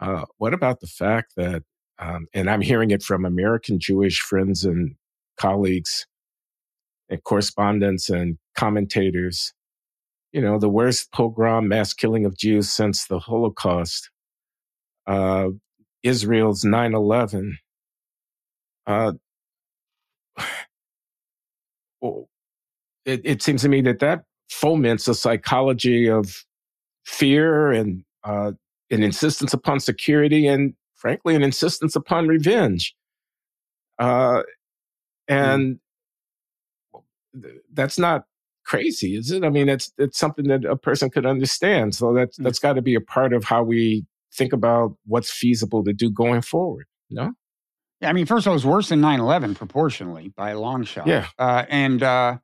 [0.00, 1.62] Uh, what about the fact that,
[1.98, 4.94] um, and I'm hearing it from American Jewish friends and
[5.36, 6.06] colleagues
[7.10, 9.52] and correspondents and commentators,
[10.32, 14.10] you know, the worst pogrom mass killing of Jews since the Holocaust,
[15.06, 15.48] uh,
[16.02, 17.58] Israel's 9 11.
[18.86, 19.12] Uh,
[23.04, 26.44] it, it, seems to me that that foments a psychology of
[27.04, 28.52] fear and uh,
[28.90, 32.94] an insistence upon security and, frankly, an insistence upon revenge.
[33.98, 34.42] Uh,
[35.28, 35.34] hmm.
[35.34, 35.80] and
[37.72, 38.24] that's not
[38.64, 39.44] crazy, is it?
[39.44, 41.94] I mean, it's it's something that a person could understand.
[41.94, 42.44] So that's mm.
[42.44, 46.10] that's got to be a part of how we think about what's feasible to do
[46.10, 46.86] going forward.
[47.10, 47.32] No.
[48.00, 50.84] Yeah, I mean, first of all, it was worse than 9-11 proportionally by a long
[50.84, 51.06] shot.
[51.06, 51.26] Yeah.
[51.38, 52.38] Uh, and, uh,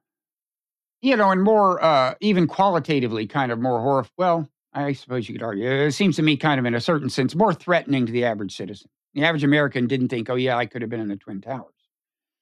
[1.00, 4.06] you know, and more, uh, even qualitatively, kind of more horror.
[4.18, 5.70] Well, I suppose you could argue.
[5.70, 8.54] It seems to me, kind of in a certain sense, more threatening to the average
[8.54, 8.90] citizen.
[9.14, 11.72] The average American didn't think, oh, yeah, I could have been in the Twin Towers.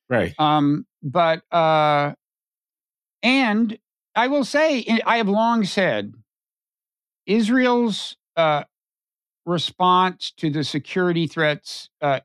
[0.08, 0.34] Right.
[0.38, 2.14] Um, but uh,
[3.22, 3.78] and
[4.14, 6.12] I will say, I have long said
[7.26, 8.64] Israel's uh,
[9.46, 12.20] response to the security threats uh,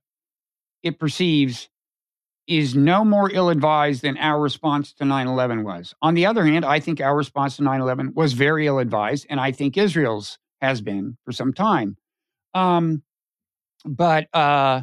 [0.84, 1.70] it perceives
[2.47, 5.93] is no more ill advised than our response to 9 11 was.
[6.01, 9.28] On the other hand, I think our response to 9 11 was very ill advised,
[9.30, 11.95] and I think Israel's has been for some time.
[12.53, 13.03] Um,
[13.86, 14.82] but uh,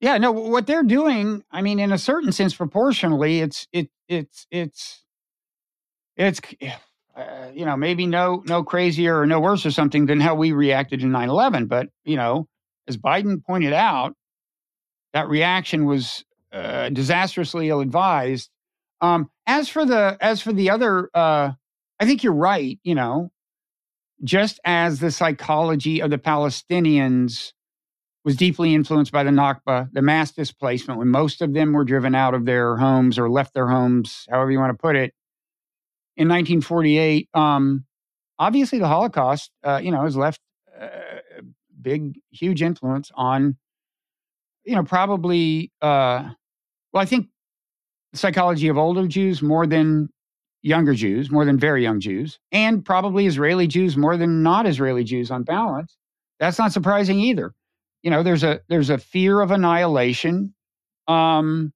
[0.00, 4.46] yeah, no, what they're doing, I mean, in a certain sense, proportionally, it's it it's
[4.50, 5.04] it's
[6.16, 6.40] it's
[7.16, 10.52] uh, you know maybe no no crazier or no worse or something than how we
[10.52, 12.48] reacted in 9-11 but you know
[12.88, 14.14] as biden pointed out
[15.12, 18.50] that reaction was uh, disastrously ill-advised
[19.00, 21.50] um, as for the as for the other uh,
[22.00, 23.30] i think you're right you know
[24.24, 27.52] just as the psychology of the palestinians
[28.24, 32.14] was deeply influenced by the Nakba, the mass displacement, when most of them were driven
[32.14, 35.12] out of their homes or left their homes, however you want to put it.
[36.16, 37.84] In 1948, um,
[38.38, 40.40] obviously the Holocaust, uh, you know, has left
[40.78, 40.90] a uh,
[41.80, 43.56] big, huge influence on,
[44.64, 46.28] you know, probably, uh,
[46.92, 47.28] well, I think
[48.14, 50.08] psychology of older Jews more than
[50.62, 55.04] younger Jews, more than very young Jews, and probably Israeli Jews more than not Israeli
[55.04, 55.96] Jews on balance.
[56.38, 57.54] That's not surprising either
[58.02, 60.54] you know there's a there's a fear of annihilation
[61.08, 61.72] um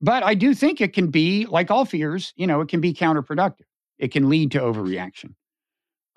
[0.00, 2.92] but i do think it can be like all fears you know it can be
[2.92, 3.66] counterproductive
[3.98, 5.34] it can lead to overreaction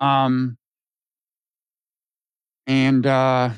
[0.00, 0.56] um
[2.66, 3.50] and uh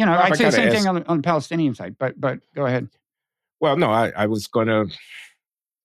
[0.00, 0.76] you know, I'd say the same ask.
[0.76, 2.88] thing on, on the Palestinian side, but but go ahead.
[3.60, 4.86] Well, no, I, I was going to.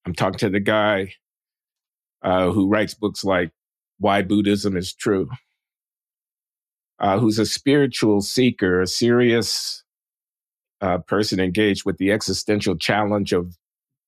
[0.06, 1.14] I'm talking to the guy
[2.22, 3.52] uh, who writes books like
[4.00, 5.30] "Why Buddhism Is True,"
[7.00, 9.84] uh, who's a spiritual seeker, a serious
[10.86, 13.58] uh, person engaged with the existential challenge of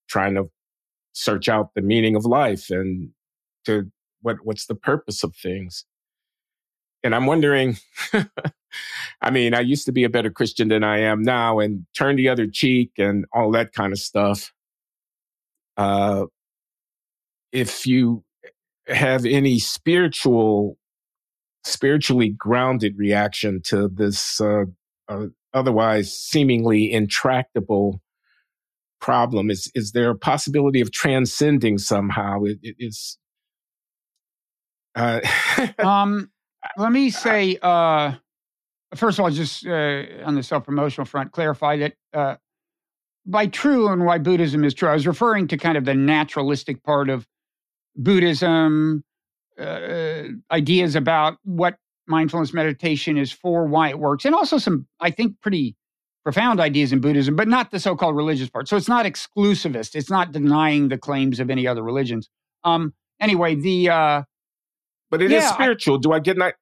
[0.08, 0.50] trying to
[1.14, 3.10] search out the meaning of life and
[3.66, 5.86] to what what's the purpose of things.
[7.04, 7.78] And I'm wondering,
[9.22, 12.16] I mean, I used to be a better Christian than I am now and turn
[12.16, 14.54] the other cheek and all that kind of stuff.
[15.78, 16.26] Uh,
[17.52, 18.24] if you
[18.88, 20.78] have any spiritual,
[21.64, 24.66] spiritually grounded reaction to this uh,
[25.08, 28.02] uh, otherwise seemingly intractable
[29.00, 32.44] problem, is is there a possibility of transcending somehow?
[32.44, 33.18] It, it, it's
[34.96, 35.22] uh,
[35.80, 36.32] um,
[36.78, 38.14] let me say, uh,
[38.96, 42.36] first of all, just uh, on the self promotional front, clarify that uh,
[43.26, 46.84] by true and why Buddhism is true, I was referring to kind of the naturalistic
[46.84, 47.28] part of
[47.96, 49.04] Buddhism,
[49.60, 51.78] uh, ideas about what
[52.08, 55.76] mindfulness meditation is for, why it works, and also some, I think, pretty
[56.24, 58.68] profound ideas in Buddhism, but not the so called religious part.
[58.68, 62.30] So it's not exclusivist, it's not denying the claims of any other religions.
[62.64, 63.90] Um, anyway, the.
[63.90, 64.24] Uh,
[65.10, 65.96] but it yeah, is spiritual.
[65.96, 66.56] I, Do I get that?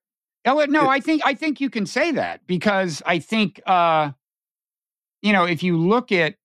[0.46, 4.12] Oh, no, I think I think you can say that because I think uh,
[5.24, 6.36] you know if you look at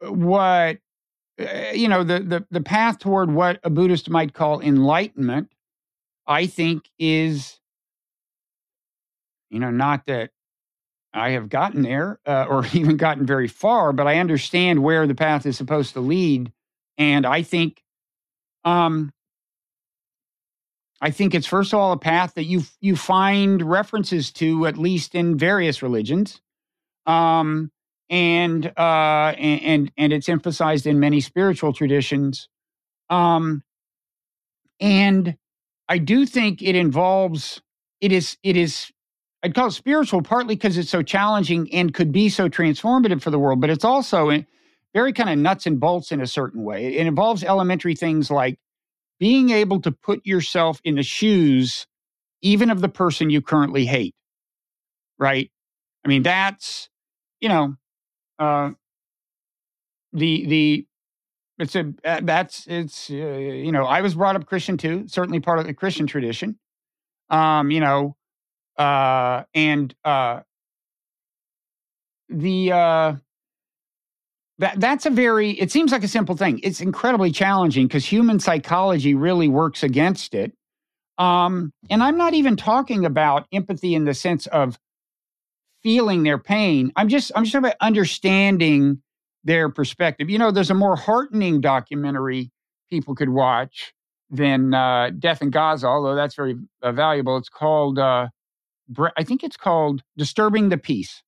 [0.00, 0.78] what
[1.38, 5.52] uh, you know the, the the path toward what a Buddhist might call enlightenment,
[6.28, 7.58] I think is
[9.50, 10.30] you know not that
[11.14, 15.14] I have gotten there uh, or even gotten very far, but I understand where the
[15.14, 16.52] path is supposed to lead,
[16.98, 17.82] and I think
[18.64, 19.12] um,
[21.00, 24.76] I think it's first of all a path that you you find references to at
[24.76, 26.40] least in various religions,
[27.06, 27.70] um,
[28.10, 32.48] and uh, and and it's emphasized in many spiritual traditions,
[33.10, 33.62] um,
[34.80, 35.36] and
[35.88, 37.62] I do think it involves
[38.00, 38.90] it is it is
[39.42, 43.30] I'd call it spiritual partly because it's so challenging and could be so transformative for
[43.30, 44.44] the world, but it's also
[44.94, 46.96] very kind of nuts and bolts in a certain way.
[46.96, 48.58] It involves elementary things like
[49.18, 51.86] being able to put yourself in the shoes
[52.42, 54.14] even of the person you currently hate
[55.18, 55.50] right
[56.04, 56.88] i mean that's
[57.40, 57.74] you know
[58.38, 58.70] uh
[60.12, 60.86] the the
[61.58, 65.40] it's a uh, that's it's uh, you know i was brought up christian too certainly
[65.40, 66.58] part of the christian tradition.
[67.30, 68.16] Um you know
[68.78, 70.40] uh and uh
[72.28, 73.14] the uh
[74.58, 76.60] that that's a very it seems like a simple thing.
[76.62, 80.52] It's incredibly challenging because human psychology really works against it.
[81.16, 84.78] Um, and i'm not even talking about empathy in the sense of
[85.82, 86.92] feeling their pain.
[86.96, 89.02] I'm just i'm just talking about understanding
[89.44, 90.28] their perspective.
[90.30, 92.50] You know there's a more heartening documentary
[92.90, 93.92] people could watch
[94.30, 97.36] than uh, death in gaza although that's very uh, valuable.
[97.36, 98.28] It's called uh,
[99.16, 101.22] i think it's called disturbing the peace.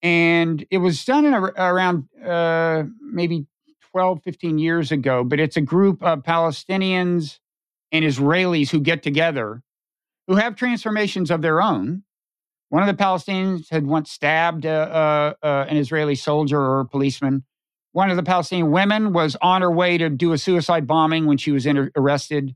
[0.00, 3.46] And it was done in a, around uh, maybe
[3.90, 7.38] 12 15 years ago but it's a group of palestinians
[7.90, 9.62] and israelis who get together
[10.26, 12.02] who have transformations of their own
[12.70, 17.44] one of the palestinians had once stabbed uh, an israeli soldier or policeman
[17.92, 21.38] one of the palestinian women was on her way to do a suicide bombing when
[21.38, 22.54] she was inter- arrested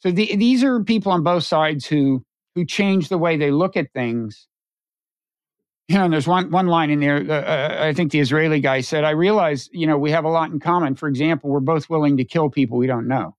[0.00, 2.24] so the, these are people on both sides who
[2.54, 4.48] who change the way they look at things
[5.88, 7.18] you know, and there's one one line in there.
[7.18, 10.30] Uh, uh, I think the Israeli guy said, "I realize, you know, we have a
[10.30, 10.94] lot in common.
[10.94, 13.36] For example, we're both willing to kill people we don't know."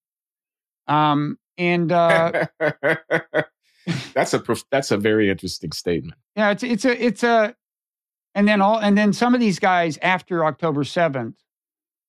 [0.88, 2.46] Um, and uh,
[4.14, 6.18] that's a that's a very interesting statement.
[6.36, 7.56] Yeah, it's it's a it's a,
[8.36, 11.36] and then all and then some of these guys after October seventh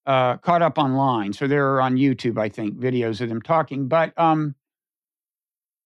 [0.07, 3.89] uh, caught up online, so they're on YouTube, I think, videos of them talking.
[3.89, 4.55] But um,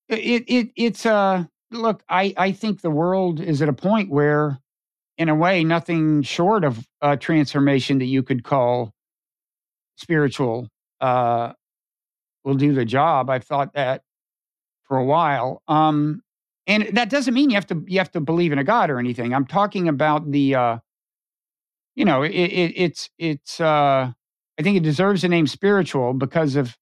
[0.09, 4.59] it it it's uh look, I, I think the world is at a point where,
[5.17, 8.93] in a way, nothing short of a transformation that you could call
[9.97, 10.69] spiritual
[11.01, 11.53] uh,
[12.45, 13.31] will do the job.
[13.31, 14.03] I've thought that
[14.89, 15.63] for a while.
[15.69, 16.23] Um,
[16.67, 18.99] and that doesn't mean you have to you have to believe in a god or
[18.99, 19.33] anything.
[19.33, 20.79] I'm talking about the, uh,
[21.95, 23.61] you know, it, it, it's it's.
[23.61, 24.13] Uh,
[24.59, 26.77] I think it deserves the name spiritual because of,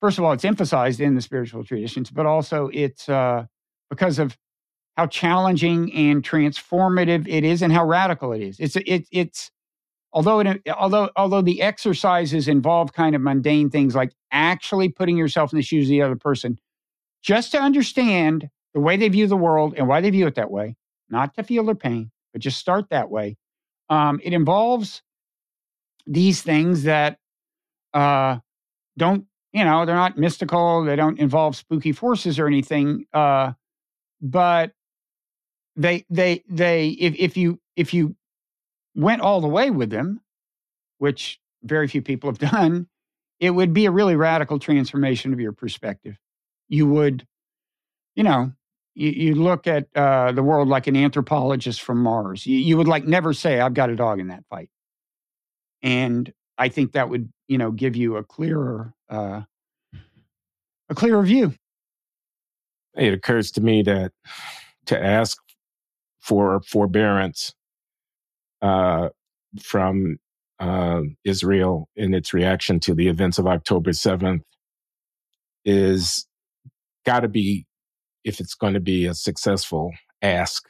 [0.00, 3.46] first of all, it's emphasized in the spiritual traditions, but also it's uh,
[3.88, 4.36] because of
[4.96, 8.58] how challenging and transformative it is and how radical it is.
[8.58, 9.50] It's it, it's
[10.12, 15.52] although it although although the exercises involve kind of mundane things like actually putting yourself
[15.52, 16.58] in the shoes of the other person
[17.24, 20.50] just to understand the way they view the world and why they view it that
[20.50, 20.76] way
[21.08, 23.36] not to feel their pain, but just start that way.
[23.88, 25.02] Um, it involves
[26.06, 27.18] these things that
[27.92, 28.38] uh,
[28.98, 30.84] don't, you know, they're not mystical.
[30.84, 33.06] They don't involve spooky forces or anything.
[33.12, 33.52] Uh,
[34.20, 34.72] but
[35.76, 38.16] they, they, they, if, if you, if you
[38.94, 40.20] went all the way with them,
[40.98, 42.88] which very few people have done,
[43.40, 46.16] it would be a really radical transformation of your perspective.
[46.68, 47.26] You would,
[48.14, 48.52] you know,
[48.94, 52.46] you, you look at uh, the world like an anthropologist from Mars.
[52.46, 54.70] You, you would like never say, "I've got a dog in that fight,"
[55.82, 59.42] and I think that would, you know, give you a clearer, uh,
[60.88, 61.54] a clearer view.
[62.96, 64.12] It occurs to me that
[64.86, 65.38] to ask
[66.20, 67.54] for forbearance
[68.62, 69.10] uh,
[69.62, 70.18] from
[70.60, 74.40] uh, Israel in its reaction to the events of October 7th
[75.64, 76.26] is
[77.04, 77.66] got to be,
[78.24, 79.92] if it's going to be a successful
[80.22, 80.64] ask,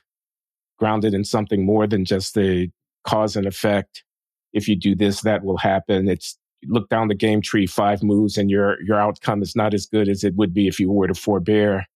[0.79, 2.71] grounded in something more than just the
[3.07, 4.05] cause and effect.
[4.53, 6.09] If you do this, that will happen.
[6.09, 9.87] It's look down the game tree five moves and your your outcome is not as
[9.87, 11.87] good as it would be if you were to forbear.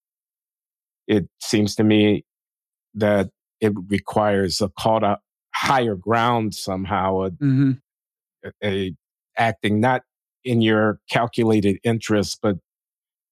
[1.06, 2.24] It seems to me
[2.94, 3.30] that
[3.60, 5.18] it requires a call to
[5.54, 7.72] higher ground somehow, a, mm-hmm.
[8.44, 8.94] a, a
[9.36, 10.02] acting not
[10.44, 12.56] in your calculated interest, but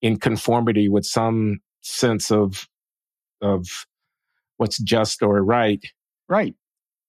[0.02, 2.68] in conformity with some sense of
[3.40, 3.66] of
[4.56, 5.84] what's just or right.
[6.28, 6.54] Right.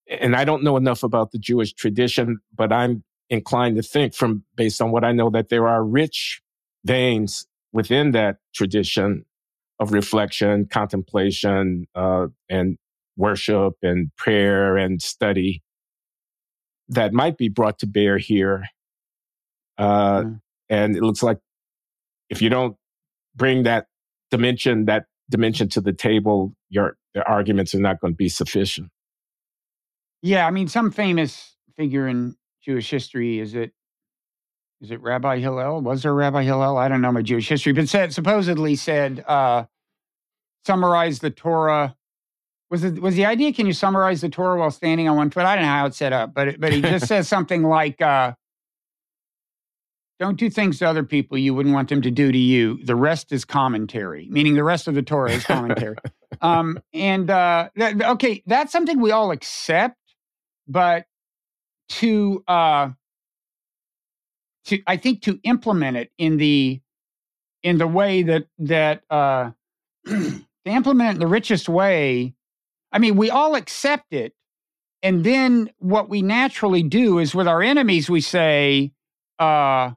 [0.10, 4.44] And I don't know enough about the Jewish tradition, but I'm inclined to think from
[4.56, 6.42] based on what I know that there are rich
[6.86, 9.26] veins within that tradition
[9.80, 12.78] of reflection, contemplation, uh, and
[13.18, 15.62] worship and prayer and study
[16.90, 18.66] that might be brought to bear here.
[19.78, 20.42] Uh, mm.
[20.70, 21.40] And it looks like
[22.30, 22.76] if you don't
[23.36, 23.88] bring that
[24.32, 28.90] dimension, that dimension to the table, your the arguments are not going to be sufficient.
[30.22, 33.72] Yeah, I mean, some famous figure in Jewish history is it
[34.82, 35.82] is it Rabbi Hillel?
[35.82, 36.78] Was there Rabbi Hillel?
[36.78, 39.66] I don't know my Jewish history, but said supposedly said uh,
[40.66, 41.96] summarized the Torah
[42.70, 43.54] was it was the idea?
[43.54, 45.46] Can you summarize the Torah while standing on one foot?
[45.46, 48.02] I don't know how it's set up, but it, but he just says something like,
[48.02, 48.34] uh,
[50.20, 52.84] "Don't do things to other people you wouldn't want them to do to you.
[52.84, 55.96] The rest is commentary, meaning the rest of the Torah is commentary."
[56.42, 59.98] um, and uh, that, okay, that's something we all accept,
[60.68, 61.06] but
[61.90, 62.90] to uh,
[64.66, 66.82] to I think to implement it in the
[67.64, 69.52] in the way that that uh,
[70.06, 72.34] to implement it in the richest way
[72.92, 74.34] I mean, we all accept it.
[75.04, 78.92] And then what we naturally do is with our enemies, we say,
[79.40, 79.92] uh,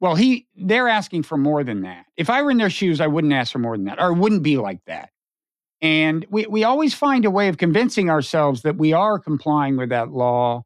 [0.00, 2.06] well, he they're asking for more than that.
[2.16, 4.18] If I were in their shoes, I wouldn't ask for more than that, or it
[4.18, 5.10] wouldn't be like that.
[5.80, 9.90] And we, we always find a way of convincing ourselves that we are complying with
[9.90, 10.62] that law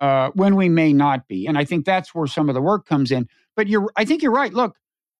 [0.00, 1.46] uh, when we may not be.
[1.46, 3.28] And I think that's where some of the work comes in.
[3.54, 4.52] But you're, I think you're right.
[4.52, 4.76] Look,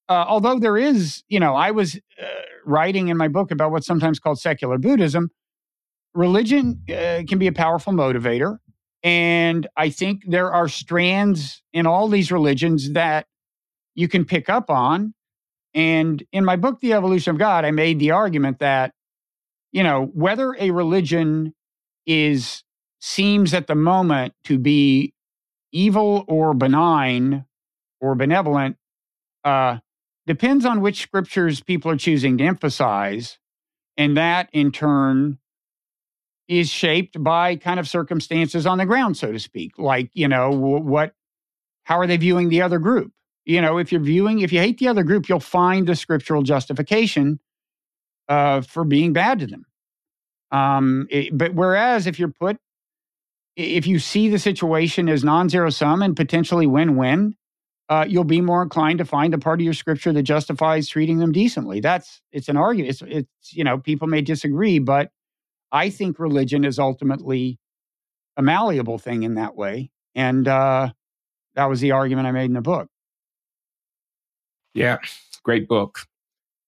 [0.09, 2.27] uh, although there is, you know, I was uh,
[2.65, 5.31] writing in my book about what's sometimes called secular Buddhism.
[6.15, 8.59] Religion uh, can be a powerful motivator.
[9.03, 13.27] And I think there are strands in all these religions that
[13.95, 15.15] you can pick up on.
[15.75, 18.93] And in my book, The Evolution of God, I made the argument that,
[19.73, 21.55] you know, whether a religion
[22.07, 22.63] is
[23.01, 25.13] seems at the moment to be
[25.73, 27.45] evil or benign
[28.01, 28.77] or benevolent
[29.45, 29.79] uh,
[30.27, 33.39] depends on which scriptures people are choosing to emphasize.
[33.97, 35.39] And that in turn
[36.59, 39.79] is shaped by kind of circumstances on the ground, so to speak.
[39.79, 41.15] Like, you know, what,
[41.85, 43.11] how are they viewing the other group?
[43.47, 46.43] You know, if you're viewing, if you hate the other group, you'll find the scriptural
[46.43, 47.41] justification
[48.29, 49.65] uh, for being bad to them.
[50.51, 52.59] Um, it, but whereas if you're put,
[53.57, 57.35] if you see the situation as non zero sum and potentially win win,
[57.89, 61.19] uh, you'll be more inclined to find the part of your scripture that justifies treating
[61.19, 61.81] them decently.
[61.81, 62.91] That's it's an argument.
[62.91, 65.11] It's, it's you know people may disagree, but
[65.73, 67.59] I think religion is ultimately
[68.37, 70.91] a malleable thing in that way, and uh,
[71.55, 72.89] that was the argument I made in the book.
[74.75, 74.99] Yeah,
[75.43, 76.01] great book.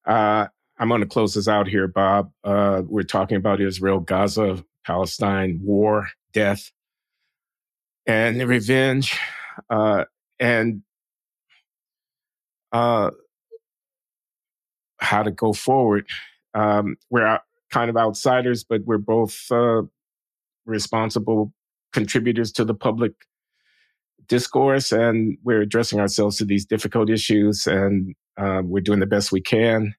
[0.06, 0.46] Uh,
[0.78, 2.32] I'm going to close this out here, Bob.
[2.42, 6.72] Uh, we're talking about Israel, Gaza, Palestine, war, death,
[8.06, 9.18] and revenge.
[9.70, 10.04] Uh,
[10.40, 10.82] and
[12.72, 13.10] uh,
[14.98, 16.06] how to go forward.
[16.54, 17.38] Um, we're
[17.74, 19.82] kind of outsiders, but we're both uh,
[20.64, 21.52] responsible
[21.92, 23.12] contributors to the public
[24.28, 29.32] discourse, and we're addressing ourselves to these difficult issues, and uh, we're doing the best
[29.32, 29.92] we can.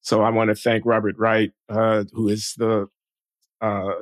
[0.00, 2.88] So I want to thank Robert Wright, uh, who is the
[3.60, 3.92] uh,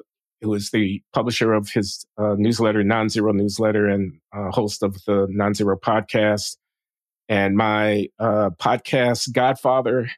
[0.40, 5.78] who is the publisher of his uh, newsletter, Nonzero Newsletter, and host of the Nonzero
[5.78, 6.56] podcast,
[7.28, 10.08] and my podcast godfather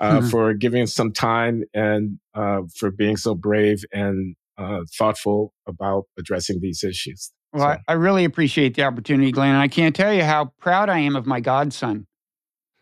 [0.00, 0.28] uh, mm-hmm.
[0.28, 6.60] for giving some time and uh, for being so brave and uh, thoughtful about addressing
[6.60, 7.32] these issues.
[7.52, 7.68] Well, so.
[7.68, 9.50] I, I, really appreciate the opportunity, Glenn.
[9.50, 12.06] And I can't tell you how proud I am of my godson.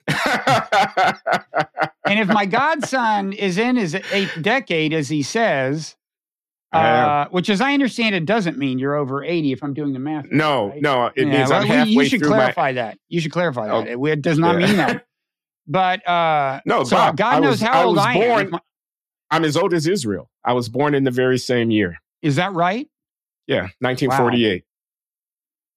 [0.08, 0.18] and
[2.06, 5.96] if my godson is in his eighth decade, as he says,
[6.72, 9.98] uh, which, as I understand it, doesn't mean you're over 80 if I'm doing the
[9.98, 10.24] math.
[10.30, 10.80] No, right?
[10.80, 12.72] no, it yeah, means well, I'm halfway You should clarify my...
[12.72, 12.98] that.
[13.08, 13.96] You should clarify that.
[13.96, 14.66] Oh, it, does not yeah.
[14.66, 15.06] mean that.
[15.66, 18.60] But uh, no, so Bob, God knows was, how old I, born, am.
[19.30, 20.30] I'm as old as Israel.
[20.44, 21.98] I was born in the very same year.
[22.20, 22.88] Is that right?
[23.46, 24.64] Yeah, 1948.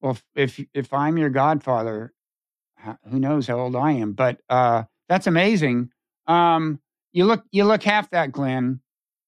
[0.00, 2.12] Well, if if I'm your godfather,
[3.10, 4.12] who knows how old I am?
[4.12, 5.90] But uh, that's amazing.
[6.26, 6.80] Um,
[7.12, 8.80] you look you look half that, Glenn.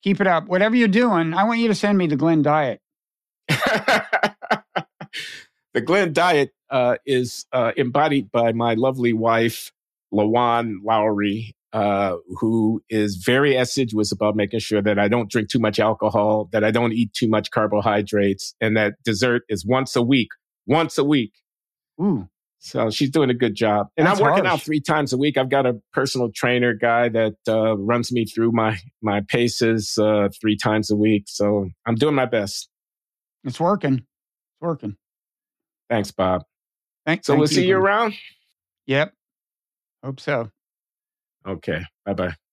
[0.03, 0.47] Keep it up.
[0.47, 2.81] Whatever you're doing, I want you to send me the Glenn diet.
[3.49, 4.05] the
[5.85, 9.73] Glenn diet uh, is uh, embodied by my lovely wife,
[10.13, 15.59] Lawan Loury, uh, who is very assiduous about making sure that I don't drink too
[15.59, 20.03] much alcohol, that I don't eat too much carbohydrates, and that dessert is once a
[20.03, 20.29] week.
[20.67, 21.33] Once a week.
[22.01, 22.29] Ooh.
[22.61, 23.87] So she's doing a good job.
[23.97, 24.61] And That's I'm working harsh.
[24.61, 25.39] out three times a week.
[25.39, 30.29] I've got a personal trainer guy that uh, runs me through my my paces uh,
[30.41, 31.25] three times a week.
[31.27, 32.69] So I'm doing my best.
[33.45, 33.95] It's working.
[33.95, 34.97] It's working.
[35.89, 36.43] Thanks, Bob.
[37.07, 37.27] Thanks.
[37.27, 38.15] So thank we'll you, see you around.
[38.87, 39.13] Yep.
[40.03, 40.51] Hope so.
[41.47, 41.83] Okay.
[42.05, 42.48] Bye bye.